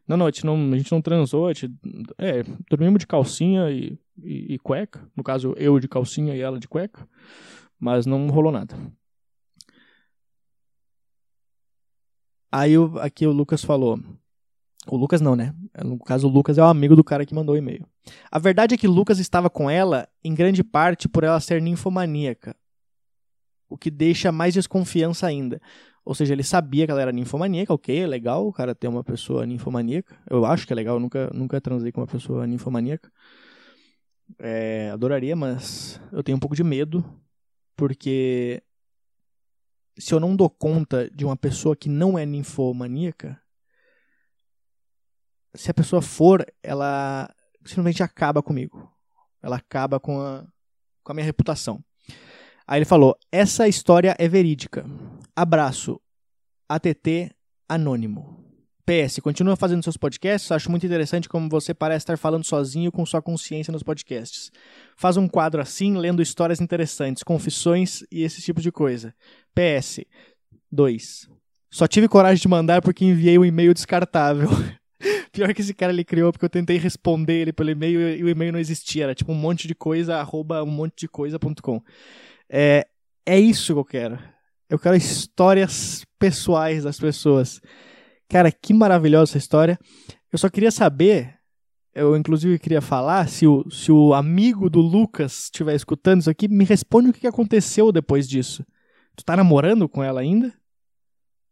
Não, 0.09 0.17
não, 0.17 0.27
a 0.27 0.31
gente 0.31 0.47
não, 0.47 0.73
a 0.73 0.77
gente 0.77 0.91
não 0.91 1.03
transou, 1.03 1.49
a 1.49 1.53
gente, 1.53 1.75
é, 2.17 2.43
dormimos 2.71 3.01
de 3.01 3.07
calcinha 3.07 3.71
e, 3.71 3.99
e, 4.23 4.55
e, 4.55 4.59
cueca. 4.59 5.07
No 5.15 5.23
caso, 5.23 5.53
eu 5.59 5.79
de 5.79 5.89
calcinha 5.89 6.35
e 6.35 6.41
ela 6.41 6.59
de 6.59 6.67
cueca. 6.67 7.07
Mas 7.79 8.07
não 8.07 8.29
rolou 8.29 8.51
nada. 8.51 8.75
Aí 12.59 12.75
aqui 13.01 13.27
o 13.27 13.33
Lucas 13.33 13.65
falou. 13.65 13.99
O 14.89 14.97
Lucas 14.97 15.21
não, 15.21 15.35
né? 15.35 15.53
No 15.85 15.99
caso, 15.99 16.29
o 16.29 16.31
Lucas 16.31 16.59
é 16.59 16.63
o 16.63 16.67
amigo 16.67 16.95
do 16.95 17.03
cara 17.03 17.27
que 17.27 17.35
mandou 17.35 17.55
o 17.55 17.59
e-mail. 17.59 17.85
A 18.31 18.39
verdade 18.39 18.75
é 18.75 18.79
que 18.79 18.87
Lucas 18.87 19.19
estava 19.19 19.51
com 19.51 19.69
ela 19.69 20.09
em 20.23 20.33
grande 20.33 20.63
parte 20.63 21.09
por 21.09 21.25
ela 21.25 21.41
ser 21.41 21.61
ninfomaníaca 21.61 22.57
o 23.69 23.77
que 23.77 23.91
deixa 23.91 24.33
mais 24.33 24.55
desconfiança 24.55 25.27
ainda. 25.27 25.61
Ou 26.05 26.15
seja, 26.15 26.33
ele 26.33 26.45
sabia 26.45 26.87
que 26.87 26.93
ela 26.93 27.03
era 27.03 27.13
ninfomaníaca, 27.13 27.75
ok, 27.75 27.99
é 27.99 28.07
legal 28.07 28.47
o 28.47 28.53
cara 28.53 28.75
ter 28.75 28.87
uma 28.87 29.03
pessoa 29.03 29.45
ninfomaníaca. 29.45 30.17
Eu 30.31 30.45
acho 30.45 30.67
que 30.67 30.73
é 30.73 30.77
legal, 30.77 30.97
eu 30.97 31.01
nunca, 31.01 31.31
nunca 31.35 31.61
transei 31.61 31.91
com 31.91 32.01
uma 32.01 32.07
pessoa 32.07 32.47
ninfomaníaca. 32.47 33.11
É, 34.39 34.91
adoraria, 34.91 35.35
mas 35.35 36.01
eu 36.13 36.23
tenho 36.23 36.37
um 36.37 36.41
pouco 36.41 36.55
de 36.55 36.63
medo, 36.63 37.05
porque 37.77 38.63
se 39.99 40.13
eu 40.13 40.21
não 40.21 40.37
dou 40.37 40.51
conta 40.51 41.11
de 41.11 41.25
uma 41.25 41.37
pessoa 41.37 41.77
que 41.77 41.89
não 41.89 42.19
é 42.19 42.27
ninfomaníaca, 42.27 43.41
se 45.55 45.71
a 45.71 45.75
pessoa 45.75 46.03
for, 46.03 46.45
ela 46.63 47.35
simplesmente 47.65 48.03
acaba 48.03 48.43
comigo. 48.43 48.93
Ela 49.43 49.57
acaba 49.57 49.99
com 49.99 50.21
a, 50.21 50.47
com 51.03 51.13
a 51.13 51.15
minha 51.15 51.25
reputação. 51.25 51.83
Aí 52.67 52.79
ele 52.79 52.85
falou: 52.85 53.17
essa 53.33 53.67
história 53.67 54.15
é 54.19 54.29
verídica. 54.29 54.85
Abraço. 55.35 56.01
ATT 56.69 57.35
Anônimo. 57.69 58.46
PS, 58.87 59.19
continua 59.19 59.57
fazendo 59.57 59.83
seus 59.83 59.97
podcasts. 59.97 60.53
Acho 60.53 60.71
muito 60.71 60.87
interessante 60.87 61.29
como 61.29 61.49
você 61.49 61.75
parece 61.75 62.05
estar 62.05 62.17
falando 62.17 62.45
sozinho 62.45 62.93
com 62.93 63.05
sua 63.05 63.21
consciência 63.21 63.73
nos 63.73 63.83
podcasts. 63.83 64.53
Faz 64.97 65.17
um 65.17 65.27
quadro 65.27 65.61
assim, 65.61 65.97
lendo 65.97 66.23
histórias 66.23 66.61
interessantes, 66.61 67.25
confissões 67.25 68.05
e 68.13 68.23
esse 68.23 68.41
tipo 68.41 68.61
de 68.61 68.71
coisa. 68.71 69.13
PS 69.53 70.03
2. 70.71 71.29
Só 71.69 71.89
tive 71.89 72.09
coragem 72.09 72.41
de 72.41 72.47
mandar 72.47 72.81
porque 72.81 73.05
enviei 73.05 73.37
um 73.37 73.45
e-mail 73.45 73.75
descartável. 73.75 74.49
Pior 75.33 75.53
que 75.53 75.61
esse 75.61 75.75
cara 75.75 75.93
ele 75.93 76.05
criou 76.05 76.33
porque 76.33 76.45
eu 76.45 76.51
tentei 76.51 76.79
responder 76.79 77.35
ele 77.35 77.53
pelo 77.53 77.71
e-mail 77.71 78.17
e 78.17 78.23
o 78.23 78.29
e-mail 78.29 78.53
não 78.53 78.61
existia. 78.61 79.03
Era 79.03 79.15
tipo 79.17 79.33
um 79.33 79.37
monte 79.37 79.67
de 79.67 79.75
coisa, 79.75 80.17
arroba 80.17 80.63
um 80.63 80.71
monte 80.71 81.01
de 81.01 81.09
coisa.com. 81.09 81.83
É, 82.49 82.87
é 83.27 83.39
isso 83.39 83.75
que 83.75 83.81
eu 83.81 83.85
quero. 83.85 84.19
Eu 84.71 84.79
quero 84.79 84.95
histórias 84.97 86.05
pessoais 86.21 86.85
das 86.85 87.01
pessoas. 87.01 87.61
Cara, 88.29 88.51
que 88.51 88.75
maravilhosa 88.75 89.33
essa 89.33 89.39
história. 89.39 89.79
Eu 90.33 90.39
só 90.39 90.49
queria 90.49 90.71
saber, 90.71 91.39
eu 91.95 92.17
inclusive 92.17 92.59
queria 92.59 92.81
falar, 92.81 93.29
se 93.29 93.47
o, 93.47 93.69
se 93.71 93.91
o 93.93 94.13
amigo 94.15 94.69
do 94.69 94.81
Lucas 94.81 95.45
estiver 95.45 95.75
escutando 95.75 96.21
isso 96.21 96.31
aqui, 96.31 96.49
me 96.49 96.65
responde 96.65 97.11
o 97.11 97.13
que 97.13 97.27
aconteceu 97.27 97.93
depois 97.93 98.29
disso. 98.29 98.65
Tu 99.15 99.25
tá 99.25 99.37
namorando 99.37 99.89
com 99.89 100.03
ela 100.03 100.21
ainda? 100.21 100.53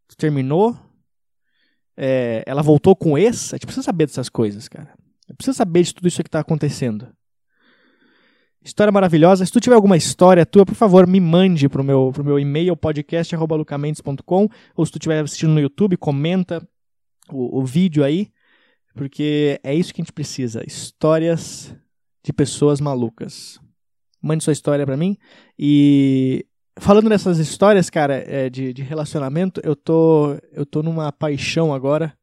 Tu 0.07 0.15
terminou? 0.17 0.77
É, 1.97 2.43
ela 2.45 2.61
voltou 2.61 2.95
com 2.95 3.17
esse? 3.17 3.53
A 3.53 3.57
gente 3.57 3.65
precisa 3.65 3.85
saber 3.85 4.05
dessas 4.05 4.29
coisas, 4.29 4.67
cara. 4.67 4.93
Precisa 5.35 5.55
saber 5.55 5.81
de 5.83 5.95
tudo 5.95 6.07
isso 6.07 6.23
que 6.23 6.29
tá 6.29 6.41
acontecendo. 6.41 7.07
História 8.65 8.91
maravilhosa. 8.91 9.45
Se 9.45 9.51
tu 9.51 9.59
tiver 9.59 9.75
alguma 9.75 9.95
história 9.95 10.43
tua, 10.43 10.65
por 10.65 10.73
favor, 10.73 11.05
me 11.05 11.19
mande 11.19 11.69
pro 11.69 11.83
meu, 11.83 12.09
pro 12.11 12.25
meu 12.25 12.39
e-mail, 12.39 12.75
podcast.lucamendes.com. 12.75 14.49
Ou 14.75 14.85
se 14.85 14.91
tu 14.91 14.97
estiver 14.97 15.23
assistindo 15.23 15.53
no 15.53 15.59
YouTube, 15.59 15.95
comenta 15.97 16.67
o, 17.31 17.59
o 17.59 17.63
vídeo 17.63 18.03
aí. 18.03 18.31
Porque 18.95 19.59
é 19.63 19.71
isso 19.75 19.93
que 19.93 20.01
a 20.01 20.03
gente 20.03 20.11
precisa. 20.11 20.63
Histórias 20.65 21.75
de 22.23 22.33
pessoas 22.33 22.81
malucas. 22.81 23.59
Mande 24.19 24.43
sua 24.43 24.53
história 24.53 24.83
para 24.83 24.97
mim. 24.97 25.15
E 25.59 26.43
falando 26.79 27.07
nessas 27.07 27.37
histórias, 27.37 27.87
cara, 27.87 28.15
é, 28.15 28.49
de, 28.49 28.73
de 28.73 28.81
relacionamento, 28.81 29.61
eu 29.63 29.75
tô, 29.75 30.39
eu 30.51 30.65
tô 30.65 30.81
numa 30.81 31.11
paixão 31.11 31.71
agora 31.71 32.17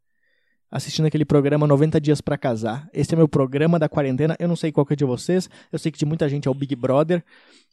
assistindo 0.73 1.05
aquele 1.05 1.27
programa 1.27 1.67
90 1.67 2.01
Dias 2.01 2.23
para 2.23 2.39
Casar. 2.39 2.89
Esse 2.95 3.13
é 3.13 3.17
meu 3.17 3.29
programa 3.29 3.79
da 3.79 3.91
quarentena. 3.91 4.35
Eu 4.39 4.49
não 4.49 4.57
sei 4.57 4.73
qual 4.73 4.87
que 4.87 4.95
é 4.95 4.97
de 4.97 5.05
vocês, 5.05 5.49
eu 5.71 5.79
sei 5.79 5.93
que 5.93 5.99
de 5.99 6.07
muita 6.07 6.27
gente 6.31 6.49
é 6.49 6.51
o 6.51 6.55
Big 6.55 6.75
Brother, 6.75 7.23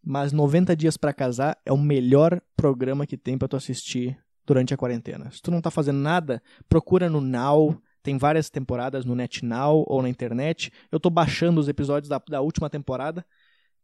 mas 0.04 0.34
90 0.34 0.76
Dias 0.76 0.98
para 0.98 1.14
Casar 1.14 1.58
é 1.66 1.72
o 1.72 1.78
melhor 1.78 2.42
programa 2.58 3.08
que 3.08 3.18
tem 3.18 3.38
para 3.38 3.48
tu 3.48 3.56
assistir 3.56 4.20
durante 4.46 4.74
a 4.74 4.78
quarentena. 4.78 5.32
Se 5.32 5.42
tu 5.42 5.50
não 5.50 5.62
tá 5.62 5.72
fazendo 5.72 6.00
nada, 6.00 6.44
procura 6.68 7.10
no 7.10 7.22
Now, 7.22 7.82
tem 8.04 8.18
várias 8.18 8.50
temporadas 8.50 9.06
no 9.06 9.16
NetNow 9.16 9.86
ou 9.88 10.02
na 10.02 10.10
internet. 10.10 10.70
Eu 10.92 11.00
tô 11.00 11.10
baixando 11.10 11.62
os 11.62 11.70
episódios 11.70 12.10
da, 12.10 12.22
da 12.30 12.42
última 12.42 12.70
temporada, 12.70 13.26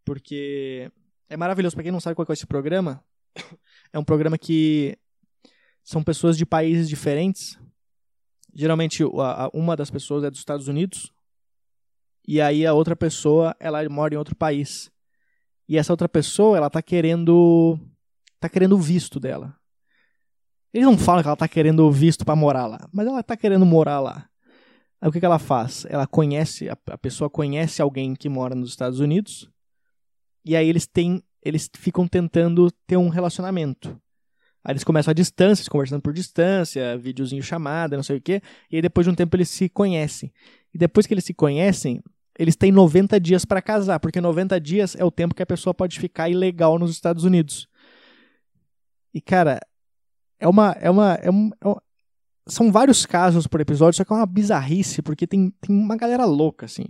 porque 0.03 0.91
É 1.27 1.37
maravilhoso. 1.37 1.75
Pra 1.75 1.83
quem 1.83 1.91
não 1.91 1.99
sabe 1.99 2.15
qual 2.15 2.25
é 2.29 2.33
esse 2.33 2.45
programa, 2.45 3.03
é 3.93 3.97
um 3.97 4.03
programa 4.03 4.37
que 4.37 4.97
são 5.83 6.03
pessoas 6.03 6.37
de 6.37 6.45
países 6.45 6.89
diferentes. 6.89 7.57
Geralmente, 8.55 9.03
uma 9.53 9.75
das 9.75 9.91
pessoas 9.91 10.23
é 10.23 10.29
dos 10.29 10.39
Estados 10.39 10.67
Unidos. 10.67 11.11
E 12.27 12.39
aí 12.39 12.65
a 12.65 12.73
outra 12.73 12.95
pessoa, 12.95 13.55
ela 13.59 13.87
mora 13.89 14.13
em 14.13 14.17
outro 14.17 14.35
país. 14.35 14.89
E 15.67 15.77
essa 15.77 15.91
outra 15.91 16.07
pessoa, 16.07 16.57
ela 16.57 16.69
tá 16.69 16.81
querendo. 16.81 17.77
tá 18.39 18.47
querendo 18.47 18.75
o 18.75 18.79
visto 18.79 19.19
dela. 19.19 19.55
Eles 20.73 20.87
não 20.87 20.97
falam 20.97 21.21
que 21.21 21.27
ela 21.27 21.37
tá 21.37 21.47
querendo 21.47 21.85
o 21.85 21.91
visto 21.91 22.25
para 22.25 22.35
morar 22.35 22.67
lá, 22.67 22.89
mas 22.91 23.07
ela 23.07 23.23
tá 23.23 23.37
querendo 23.37 23.65
morar 23.65 23.99
lá. 23.99 24.29
Aí 24.99 25.07
o 25.07 25.11
que, 25.11 25.19
que 25.19 25.25
ela 25.25 25.39
faz? 25.39 25.85
Ela 25.89 26.05
conhece, 26.07 26.69
a, 26.69 26.77
a 26.91 26.97
pessoa 26.97 27.29
conhece 27.29 27.81
alguém 27.81 28.13
que 28.13 28.27
mora 28.27 28.55
nos 28.55 28.71
Estados 28.71 28.99
Unidos, 28.99 29.49
e 30.43 30.55
aí 30.55 30.67
eles 30.67 30.85
têm. 30.85 31.23
Eles 31.41 31.69
ficam 31.77 32.07
tentando 32.07 32.71
ter 32.87 32.97
um 32.97 33.07
relacionamento. 33.07 33.99
Aí 34.65 34.73
eles 34.73 34.83
começam 34.83 35.11
a 35.11 35.13
distância, 35.13 35.69
conversando 35.69 36.01
por 36.01 36.11
distância, 36.11 36.97
videozinho 36.97 37.43
chamada, 37.43 37.95
não 37.95 38.03
sei 38.03 38.17
o 38.17 38.21
quê. 38.21 38.41
E 38.71 38.77
aí 38.77 38.81
depois 38.81 39.05
de 39.05 39.11
um 39.11 39.15
tempo 39.15 39.35
eles 39.35 39.47
se 39.47 39.69
conhecem. 39.69 40.33
E 40.73 40.77
depois 40.77 41.05
que 41.05 41.13
eles 41.13 41.23
se 41.23 41.35
conhecem, 41.35 42.01
eles 42.37 42.55
têm 42.55 42.71
90 42.71 43.19
dias 43.19 43.45
para 43.45 43.61
casar, 43.61 43.99
porque 43.99 44.19
90 44.19 44.59
dias 44.59 44.95
é 44.95 45.05
o 45.05 45.11
tempo 45.11 45.35
que 45.35 45.43
a 45.43 45.45
pessoa 45.45 45.71
pode 45.71 45.99
ficar 45.99 46.29
ilegal 46.29 46.79
nos 46.79 46.89
Estados 46.89 47.23
Unidos. 47.23 47.67
E 49.13 49.21
cara, 49.21 49.59
é 50.39 50.47
uma 50.47 50.71
é 50.81 50.89
uma, 50.89 51.13
é 51.21 51.29
uma, 51.29 51.55
é 51.63 51.75
são 52.47 52.71
vários 52.71 53.05
casos 53.05 53.45
por 53.45 53.61
episódio, 53.61 53.97
só 53.97 54.03
que 54.03 54.11
é 54.11 54.15
uma 54.15 54.25
bizarrice, 54.25 55.01
porque 55.03 55.27
tem, 55.27 55.51
tem 55.61 55.75
uma 55.75 55.95
galera 55.95 56.25
louca 56.25 56.65
assim. 56.65 56.85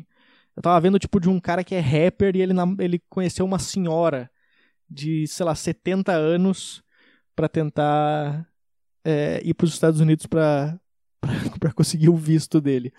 Eu 0.55 0.61
tava 0.61 0.79
vendo 0.79 0.97
tipo 0.97 1.19
de 1.19 1.27
um 1.29 1.41
cara 1.41 1.61
que 1.61 1.75
é 1.75 1.79
rapper 1.81 2.37
e 2.37 2.41
ele 2.41 2.53
ele 2.79 3.01
conheceu 3.09 3.45
uma 3.45 3.59
senhora 3.59 4.31
de, 4.89 5.27
sei 5.27 5.45
lá, 5.45 5.53
70 5.53 6.13
anos 6.13 6.84
para 7.35 7.49
tentar 7.49 8.47
é, 9.03 9.41
ir 9.43 9.53
para 9.53 9.65
os 9.65 9.73
Estados 9.73 9.99
Unidos 9.99 10.25
para 10.25 10.79
conseguir 11.75 12.09
o 12.09 12.15
visto 12.15 12.61
dele. 12.61 12.91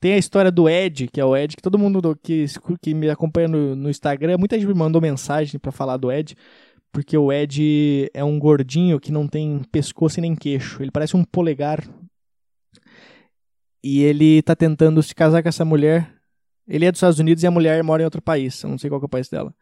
Tem 0.00 0.14
a 0.14 0.18
história 0.18 0.50
do 0.50 0.68
Ed, 0.68 1.08
que 1.08 1.20
é 1.20 1.24
o 1.24 1.36
Ed, 1.36 1.54
que 1.54 1.62
todo 1.62 1.78
mundo 1.78 2.18
que, 2.22 2.46
que 2.82 2.94
me 2.94 3.10
acompanha 3.10 3.48
no, 3.48 3.76
no 3.76 3.90
Instagram, 3.90 4.38
muita 4.38 4.58
gente 4.58 4.66
me 4.66 4.74
mandou 4.74 5.00
mensagem 5.00 5.60
para 5.60 5.70
falar 5.70 5.98
do 5.98 6.10
Ed, 6.10 6.34
porque 6.90 7.16
o 7.16 7.30
Ed 7.30 8.10
é 8.14 8.24
um 8.24 8.38
gordinho 8.38 8.98
que 8.98 9.12
não 9.12 9.28
tem 9.28 9.62
pescoço 9.70 10.18
e 10.18 10.22
nem 10.22 10.34
queixo. 10.34 10.82
Ele 10.82 10.90
parece 10.90 11.16
um 11.16 11.24
polegar. 11.24 11.86
E 13.82 14.02
ele 14.02 14.42
tá 14.42 14.56
tentando 14.56 15.02
se 15.02 15.14
casar 15.14 15.42
com 15.42 15.48
essa 15.48 15.64
mulher. 15.64 16.14
Ele 16.66 16.84
é 16.84 16.90
dos 16.90 16.98
Estados 16.98 17.18
Unidos 17.18 17.42
e 17.42 17.46
a 17.46 17.50
mulher 17.50 17.82
mora 17.84 18.02
em 18.02 18.04
outro 18.04 18.22
país. 18.22 18.62
Eu 18.62 18.70
não 18.70 18.78
sei 18.78 18.90
qual 18.90 19.00
é 19.00 19.04
o 19.04 19.08
país 19.08 19.28
dela. 19.28 19.54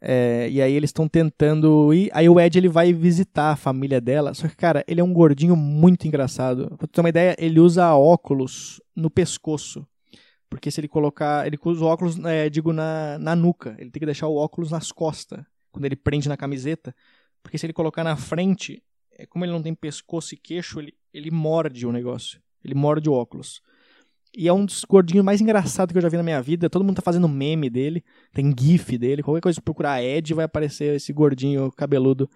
É, 0.00 0.48
e 0.50 0.60
aí 0.60 0.72
eles 0.72 0.88
estão 0.88 1.08
tentando 1.08 1.92
ir. 1.92 2.10
Aí 2.12 2.28
o 2.28 2.40
Ed 2.40 2.56
ele 2.58 2.68
vai 2.68 2.92
visitar 2.92 3.52
a 3.52 3.56
família 3.56 4.00
dela. 4.00 4.34
Só 4.34 4.48
que, 4.48 4.56
cara, 4.56 4.84
ele 4.86 5.00
é 5.00 5.04
um 5.04 5.12
gordinho 5.12 5.56
muito 5.56 6.06
engraçado. 6.06 6.74
Pra 6.76 6.86
ter 6.86 7.00
uma 7.00 7.08
ideia, 7.08 7.36
ele 7.38 7.60
usa 7.60 7.94
óculos 7.94 8.80
no 8.94 9.10
pescoço. 9.10 9.86
Porque 10.48 10.70
se 10.70 10.80
ele 10.80 10.88
colocar. 10.88 11.46
Ele 11.46 11.58
usa 11.64 11.84
óculos, 11.84 12.18
é, 12.24 12.48
digo, 12.48 12.72
na, 12.72 13.18
na 13.18 13.36
nuca. 13.36 13.74
Ele 13.78 13.90
tem 13.90 14.00
que 14.00 14.06
deixar 14.06 14.26
o 14.28 14.36
óculos 14.36 14.70
nas 14.70 14.90
costas. 14.90 15.44
Quando 15.70 15.84
ele 15.84 15.96
prende 15.96 16.28
na 16.28 16.36
camiseta. 16.36 16.94
Porque 17.42 17.58
se 17.58 17.66
ele 17.66 17.72
colocar 17.72 18.04
na 18.04 18.16
frente, 18.16 18.82
é, 19.18 19.26
como 19.26 19.44
ele 19.44 19.52
não 19.52 19.62
tem 19.62 19.74
pescoço 19.74 20.34
e 20.34 20.38
queixo, 20.38 20.80
ele, 20.80 20.94
ele 21.12 21.30
morde 21.30 21.86
o 21.86 21.92
negócio. 21.92 22.40
Ele 22.64 22.74
morde 22.74 23.08
o 23.08 23.12
óculos. 23.12 23.60
E 24.34 24.48
é 24.48 24.52
um 24.52 24.64
dos 24.64 24.84
gordinhos 24.84 25.24
mais 25.24 25.40
engraçados 25.40 25.92
que 25.92 25.98
eu 25.98 26.02
já 26.02 26.08
vi 26.08 26.16
na 26.16 26.22
minha 26.22 26.40
vida. 26.40 26.70
Todo 26.70 26.84
mundo 26.84 26.96
tá 26.96 27.02
fazendo 27.02 27.28
meme 27.28 27.68
dele. 27.68 28.02
Tem 28.32 28.54
gif 28.58 28.96
dele. 28.96 29.22
Qualquer 29.22 29.42
coisa 29.42 29.60
procurar 29.60 30.02
Ed 30.02 30.32
vai 30.32 30.46
aparecer 30.46 30.96
esse 30.96 31.12
gordinho 31.12 31.70
cabeludo. 31.72 32.28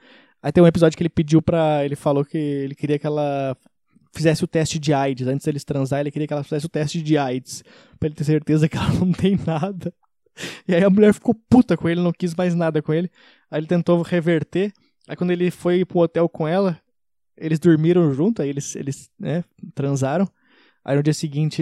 Aí 0.43 0.53
tem 0.53 0.63
um 0.63 0.67
episódio 0.67 0.97
que 0.97 1.03
ele 1.03 1.09
pediu 1.09 1.41
pra. 1.41 1.85
Ele 1.85 1.97
falou 1.97 2.25
que 2.25 2.37
ele 2.37 2.75
queria 2.75 2.99
que 2.99 3.07
ela 3.07 3.57
fizesse 4.15 4.45
o 4.45 4.47
teste 4.47 4.79
de 4.79 4.93
AIDS. 4.93 5.27
Antes 5.27 5.47
deles 5.47 5.65
transar, 5.65 6.01
ele 6.01 6.11
queria 6.11 6.27
que 6.27 6.33
ela 6.35 6.45
fizesse 6.45 6.67
o 6.67 6.69
teste 6.69 7.03
de 7.03 7.17
AIDS. 7.17 7.65
Pra 7.99 8.09
ele 8.09 8.15
ter 8.15 8.25
certeza 8.25 8.69
que 8.69 8.77
ela 8.77 8.93
não 8.93 9.13
tem 9.13 9.39
nada. 9.47 9.93
E 10.69 10.75
aí 10.75 10.85
a 10.85 10.91
mulher 10.91 11.15
ficou 11.15 11.35
puta 11.49 11.79
com 11.79 11.89
ele, 11.89 12.03
não 12.03 12.13
quis 12.13 12.35
mais 12.35 12.55
nada 12.55 12.83
com 12.83 12.93
ele. 12.93 13.11
Aí 13.51 13.59
ele 13.61 13.67
tentou 13.67 14.03
reverter. 14.03 14.71
Aí 15.09 15.17
quando 15.17 15.31
ele 15.31 15.51
foi 15.51 15.85
pro 15.85 16.01
hotel 16.01 16.29
com 16.29 16.47
ela, 16.47 16.79
eles 17.37 17.59
dormiram 17.59 18.13
junto, 18.13 18.43
aí 18.43 18.49
eles, 18.49 18.75
eles 18.77 19.11
né, 19.19 19.45
transaram. 19.75 20.29
Aí 20.87 20.95
no 20.95 21.03
dia 21.03 21.13
seguinte, 21.13 21.61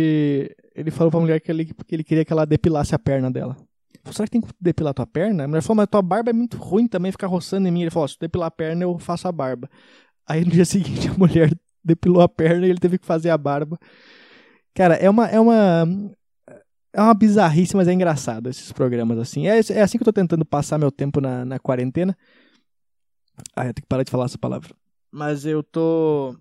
ele 0.74 0.90
falou 0.90 1.10
pra 1.10 1.18
mulher 1.18 1.40
que 1.40 1.50
ele, 1.50 1.64
que 1.64 1.94
ele 1.94 2.04
queria 2.04 2.26
que 2.26 2.32
ela 2.32 2.44
depilasse 2.44 2.94
a 2.94 2.98
perna 2.98 3.30
dela. 3.30 3.56
Falei, 4.02 4.14
será 4.14 4.26
que 4.26 4.32
tem 4.32 4.40
que 4.42 4.48
depilar 4.60 4.92
tua 4.92 5.06
perna? 5.06 5.44
A 5.44 5.48
mulher 5.48 5.62
falou, 5.62 5.76
mas 5.76 5.88
tua 5.88 6.02
barba 6.02 6.28
é 6.28 6.32
muito 6.34 6.58
ruim 6.58 6.86
também, 6.86 7.10
ficar 7.10 7.26
roçando 7.26 7.66
em 7.66 7.70
mim. 7.70 7.80
Ele 7.80 7.90
falou, 7.90 8.06
se 8.06 8.18
depilar 8.20 8.48
a 8.48 8.50
perna, 8.50 8.82
eu 8.82 8.98
faço 8.98 9.26
a 9.26 9.32
barba. 9.32 9.66
Aí 10.28 10.44
no 10.44 10.50
dia 10.50 10.64
seguinte, 10.66 11.08
a 11.08 11.14
mulher 11.14 11.50
depilou 11.82 12.20
a 12.20 12.28
perna 12.28 12.66
e 12.66 12.70
ele 12.70 12.78
teve 12.78 12.98
que 12.98 13.06
fazer 13.06 13.30
a 13.30 13.38
barba. 13.38 13.78
Cara, 14.74 14.94
é 14.96 15.08
uma. 15.08 15.26
É 15.26 15.40
uma 15.40 15.86
é 16.92 17.00
uma 17.00 17.14
bizarrice, 17.14 17.74
mas 17.74 17.88
é 17.88 17.92
engraçado 17.92 18.48
esses 18.50 18.70
programas 18.72 19.18
assim. 19.18 19.48
É, 19.48 19.58
é 19.58 19.80
assim 19.80 19.96
que 19.96 20.02
eu 20.02 20.06
tô 20.06 20.12
tentando 20.12 20.44
passar 20.44 20.78
meu 20.78 20.92
tempo 20.92 21.18
na, 21.18 21.46
na 21.46 21.58
quarentena. 21.58 22.16
Ah, 23.56 23.66
eu 23.66 23.74
tenho 23.74 23.82
que 23.82 23.88
parar 23.88 24.02
de 24.02 24.10
falar 24.10 24.26
essa 24.26 24.38
palavra. 24.38 24.70
Mas 25.10 25.46
eu 25.46 25.62
tô. 25.62 26.36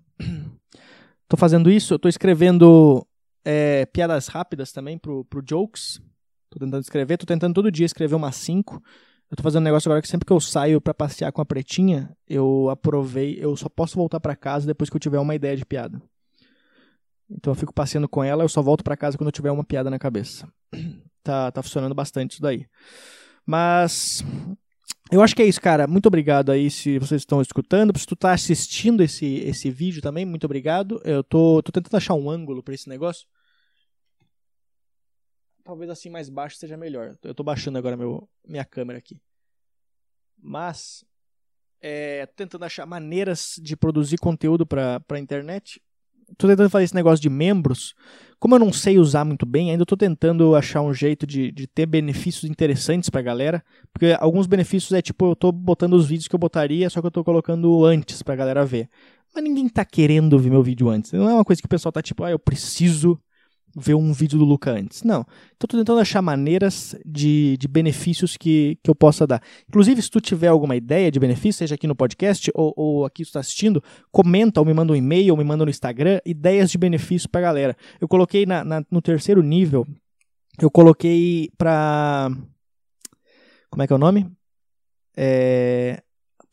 Tô 1.27 1.38
fazendo 1.38 1.71
isso, 1.71 1.93
eu 1.93 1.99
tô 1.99 2.07
escrevendo 2.07 3.05
é, 3.43 3.86
piadas 3.88 4.27
rápidas 4.27 4.71
também 4.71 4.97
pro, 4.97 5.25
pro 5.25 5.43
Jokes. 5.47 6.01
Tô 6.49 6.59
tentando 6.59 6.81
escrever, 6.81 7.17
tô 7.17 7.25
tentando 7.25 7.53
todo 7.53 7.71
dia 7.71 7.86
escrever 7.86 8.15
umas 8.15 8.36
5. 8.36 8.81
Eu 9.31 9.38
tô 9.38 9.41
fazendo 9.41 9.62
um 9.62 9.65
negócio 9.65 9.89
agora 9.89 10.01
que 10.01 10.07
sempre 10.07 10.25
que 10.25 10.33
eu 10.33 10.39
saio 10.39 10.79
para 10.79 10.93
passear 10.93 11.31
com 11.31 11.41
a 11.41 11.45
pretinha, 11.45 12.15
eu 12.27 12.69
aprovei, 12.69 13.38
eu 13.39 13.55
só 13.57 13.67
posso 13.67 13.95
voltar 13.95 14.19
para 14.19 14.36
casa 14.36 14.67
depois 14.67 14.89
que 14.89 14.95
eu 14.95 14.99
tiver 14.99 15.19
uma 15.19 15.33
ideia 15.33 15.57
de 15.57 15.65
piada. 15.65 15.99
Então 17.27 17.51
eu 17.51 17.55
fico 17.55 17.73
passeando 17.73 18.07
com 18.07 18.23
ela, 18.23 18.43
eu 18.43 18.49
só 18.49 18.62
volto 18.62 18.83
para 18.83 18.95
casa 18.95 19.17
quando 19.17 19.29
eu 19.29 19.33
tiver 19.33 19.49
uma 19.49 19.63
piada 19.63 19.89
na 19.89 19.99
cabeça. 19.99 20.47
Tá, 21.25 21.49
tá 21.53 21.63
funcionando 21.63 21.95
bastante 21.95 22.31
isso 22.33 22.41
daí. 22.41 22.67
Mas 23.45 24.21
eu 25.13 25.21
acho 25.21 25.36
que 25.36 25.41
é 25.43 25.45
isso, 25.45 25.62
cara. 25.62 25.86
Muito 25.86 26.08
obrigado 26.08 26.52
aí 26.52 26.71
se 26.71 26.97
vocês 26.97 27.21
estão 27.21 27.39
escutando. 27.39 27.97
Se 27.97 28.06
tu 28.06 28.15
tá 28.15 28.34
assistindo 28.34 29.04
esse, 29.04 29.26
esse 29.41 29.69
vídeo 29.69 30.02
também, 30.02 30.26
muito 30.26 30.45
obrigado. 30.45 30.99
Eu 31.06 31.23
tô, 31.23 31.62
tô 31.62 31.71
tentando 31.71 31.95
achar 31.95 32.15
um 32.15 32.30
ângulo 32.30 32.63
para 32.63 32.73
esse 32.73 32.89
negócio. 32.89 33.28
Talvez 35.63 35.89
assim 35.91 36.10
mais 36.10 36.30
baixo 36.30 36.58
seja 36.58 36.76
melhor. 36.76 37.15
Eu 37.21 37.36
tô 37.36 37.43
baixando 37.43 37.78
agora 37.78 37.95
meu, 37.95 38.28
minha 38.43 38.65
câmera 38.65 38.97
aqui. 38.97 39.21
Mas, 40.36 41.06
é, 41.80 42.26
tentando 42.26 42.65
achar 42.65 42.86
maneiras 42.88 43.60
de 43.62 43.78
produzir 43.78 44.17
conteúdo 44.17 44.65
para 44.65 44.99
a 45.08 45.19
internet 45.19 45.80
tô 46.38 46.48
tentando 46.48 46.69
fazer 46.69 46.86
esse 46.86 46.96
negócio 46.96 47.22
de 47.22 47.30
membros. 47.30 47.93
Como 48.39 48.56
eu 48.56 48.60
não 48.60 48.74
sei 48.74 49.00
usar 49.00 49.24
muito 49.24 49.46
bem, 49.46 49.72
ainda 49.72 49.84
estou 49.84 49.98
tentando 49.98 50.56
achar 50.56 50.82
um 50.82 50.93
jeito 50.93 51.26
de, 51.26 51.52
de 51.52 51.65
ter 51.65 51.86
benefícios 51.86 52.50
interessantes 52.50 53.10
pra 53.10 53.22
galera. 53.22 53.63
Porque 53.93 54.15
alguns 54.19 54.48
benefícios 54.48 54.91
é 54.91 55.02
tipo, 55.02 55.32
eu 55.32 55.36
tô 55.36 55.52
botando 55.52 55.93
os 55.93 56.06
vídeos 56.06 56.28
que 56.28 56.36
eu 56.36 56.39
botaria, 56.39 56.89
só 56.89 57.00
que 57.00 57.08
eu 57.08 57.12
tô 57.12 57.24
colocando 57.24 57.86
antes 57.86 58.22
pra 58.22 58.36
galera 58.36 58.65
ver. 58.65 58.89
Mas 59.34 59.43
ninguém 59.43 59.67
tá 59.69 59.86
querendo 59.86 60.38
ver 60.38 60.50
meu 60.50 60.62
vídeo 60.62 60.89
antes. 60.89 61.12
Não 61.13 61.30
é 61.30 61.34
uma 61.34 61.46
coisa 61.46 61.62
que 61.62 61.65
o 61.65 61.69
pessoal 61.69 61.91
tá 61.91 62.02
tipo, 62.02 62.24
ah, 62.24 62.32
eu 62.32 62.39
preciso 62.39 63.19
ver 63.75 63.95
um 63.95 64.13
vídeo 64.13 64.38
do 64.38 64.45
Luca 64.45 64.71
antes. 64.71 65.03
Não. 65.03 65.25
Tô 65.57 65.67
tentando 65.67 65.99
achar 65.99 66.21
maneiras 66.21 66.95
de, 67.05 67.57
de 67.57 67.67
benefícios 67.67 68.38
que, 68.38 68.77
que 68.83 68.89
eu 68.89 68.95
possa 68.95 69.25
dar. 69.25 69.41
Inclusive, 69.67 70.01
se 70.01 70.09
tu 70.09 70.21
tiver 70.21 70.47
alguma 70.47 70.75
ideia 70.75 71.12
de 71.12 71.19
benefício, 71.19 71.59
seja 71.59 71.75
aqui 71.75 71.88
no 71.88 71.95
podcast 71.95 72.51
ou, 72.53 72.73
ou 72.75 73.05
aqui 73.05 73.23
tu 73.23 73.27
está 73.27 73.39
assistindo, 73.39 73.83
comenta 74.12 74.59
ou 74.59 74.65
me 74.65 74.73
manda 74.73 74.93
um 74.93 74.95
e-mail 74.95 75.33
ou 75.33 75.38
me 75.38 75.43
manda 75.43 75.65
no 75.65 75.71
Instagram 75.71 76.19
ideias 76.25 76.71
de 76.71 76.77
benefício 76.77 77.29
pra 77.29 77.41
galera. 77.41 77.75
Eu 77.99 78.07
coloquei 78.07 78.45
na, 78.45 78.63
na 78.63 78.83
no 78.91 79.01
terceiro 79.01 79.41
nível, 79.41 79.88
eu 80.62 80.69
coloquei 80.69 81.49
pra. 81.57 82.29
Como 83.69 83.81
é 83.81 83.88
que 83.88 83.93
é 83.93 83.95
o 83.95 83.99
nome? 83.99 84.29
É, 85.17 86.01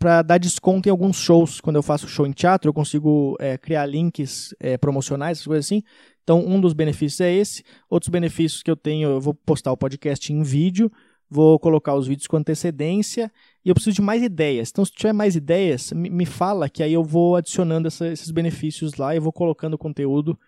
para 0.00 0.22
dar 0.22 0.38
desconto 0.38 0.88
em 0.88 0.90
alguns 0.90 1.18
shows. 1.18 1.60
Quando 1.60 1.76
eu 1.76 1.82
faço 1.82 2.08
show 2.08 2.26
em 2.26 2.32
teatro, 2.32 2.70
eu 2.70 2.72
consigo 2.72 3.36
é, 3.38 3.58
criar 3.58 3.84
links 3.84 4.54
é, 4.58 4.78
promocionais, 4.78 5.36
essas 5.36 5.46
coisas 5.46 5.66
assim. 5.66 5.82
Então, 6.24 6.42
um 6.44 6.58
dos 6.58 6.72
benefícios 6.72 7.20
é 7.20 7.30
esse. 7.30 7.62
Outros 7.88 8.08
benefícios 8.08 8.62
que 8.62 8.70
eu 8.70 8.76
tenho, 8.76 9.10
eu 9.10 9.20
vou 9.20 9.34
postar 9.34 9.70
o 9.70 9.76
podcast 9.76 10.32
em 10.32 10.42
vídeo, 10.42 10.90
vou 11.28 11.58
colocar 11.58 11.94
os 11.94 12.06
vídeos 12.06 12.26
com 12.26 12.38
antecedência 12.38 13.30
e 13.62 13.68
eu 13.68 13.74
preciso 13.74 13.96
de 13.96 14.00
mais 14.00 14.22
ideias. 14.22 14.70
Então, 14.70 14.86
se 14.86 14.92
tiver 14.92 15.12
mais 15.12 15.36
ideias, 15.36 15.92
me, 15.92 16.24
fala 16.24 16.66
que 16.70 16.82
aí 16.82 16.94
eu 16.94 17.04
vou 17.04 17.36
adicionando 17.36 17.86
essa, 17.86 18.08
esses 18.08 18.30
benefícios 18.30 18.94
lá 18.94 19.14
e 19.14 19.20
vou 19.20 19.32
colocando 19.32 19.76
conteúdo, 19.76 20.38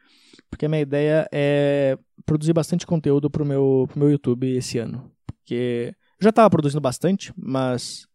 porque 0.48 0.64
a 0.64 0.68
minha 0.68 0.80
ideia 0.80 1.28
é 1.30 1.98
produzir 2.24 2.54
bastante 2.54 2.86
conteúdo 2.86 3.28
para 3.28 3.42
o 3.42 3.46
meu, 3.46 3.86
meu 3.94 4.10
YouTube 4.10 4.50
esse 4.56 4.78
ano. 4.78 5.12
Porque 5.26 5.94
já 6.18 6.30
estava 6.30 6.48
produzindo 6.48 6.80
bastante, 6.80 7.34
mas 7.36 8.06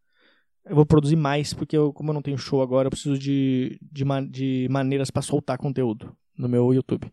eu 0.70 0.76
vou 0.76 0.86
produzir 0.86 1.16
mais, 1.16 1.54
porque 1.54 1.78
eu, 1.78 1.94
como 1.94 2.10
eu 2.10 2.14
não 2.14 2.22
tenho 2.22 2.38
show 2.38 2.62
agora, 2.62 2.88
eu 2.88 2.92
preciso 2.92 3.18
de, 3.18 3.80
de, 3.92 4.04
de 4.30 4.68
maneiras 4.70 5.10
para 5.10 5.22
soltar 5.22 5.58
conteúdo 5.58 6.16
no 6.38 6.48
meu 6.48 6.74
YouTube. 6.74 7.12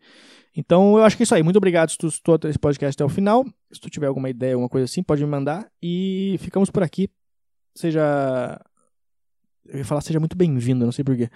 Então, 0.57 0.97
eu 0.97 1.05
acho 1.05 1.17
que 1.17 1.23
é 1.23 1.25
isso 1.25 1.35
aí. 1.35 1.43
Muito 1.43 1.57
obrigado 1.57 1.91
se 1.91 1.99
tu 1.99 2.07
escutou 2.07 2.49
esse 2.49 2.59
podcast 2.59 2.95
até 2.95 3.05
o 3.05 3.09
final. 3.09 3.45
Se 3.73 3.81
tu 3.81 3.91
tiver 3.91 4.07
alguma 4.07 4.31
ideia, 4.31 4.55
alguma 4.55 4.69
coisa 4.69 4.85
assim, 4.85 5.03
pode 5.03 5.25
me 5.25 5.31
mandar. 5.31 5.67
E 5.83 6.37
ficamos 6.41 6.71
por 6.71 6.83
aqui. 6.83 7.09
seja. 7.75 8.61
Eu 9.67 9.79
ia 9.79 9.85
falar 9.85 10.03
seja 10.03 10.21
muito 10.21 10.37
bem-vindo, 10.37 10.85
não 10.85 10.93
sei 10.93 11.03
porquê. 11.03 11.29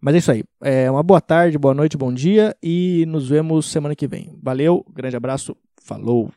Mas 0.00 0.14
é 0.14 0.18
isso 0.18 0.30
aí. 0.30 0.44
É 0.62 0.90
uma 0.90 1.02
boa 1.02 1.20
tarde, 1.20 1.58
boa 1.58 1.74
noite, 1.74 1.96
bom 1.96 2.12
dia 2.12 2.54
e 2.62 3.04
nos 3.08 3.28
vemos 3.28 3.66
semana 3.66 3.96
que 3.96 4.06
vem. 4.06 4.38
Valeu, 4.42 4.84
grande 4.94 5.16
abraço, 5.16 5.56
falou! 5.82 6.30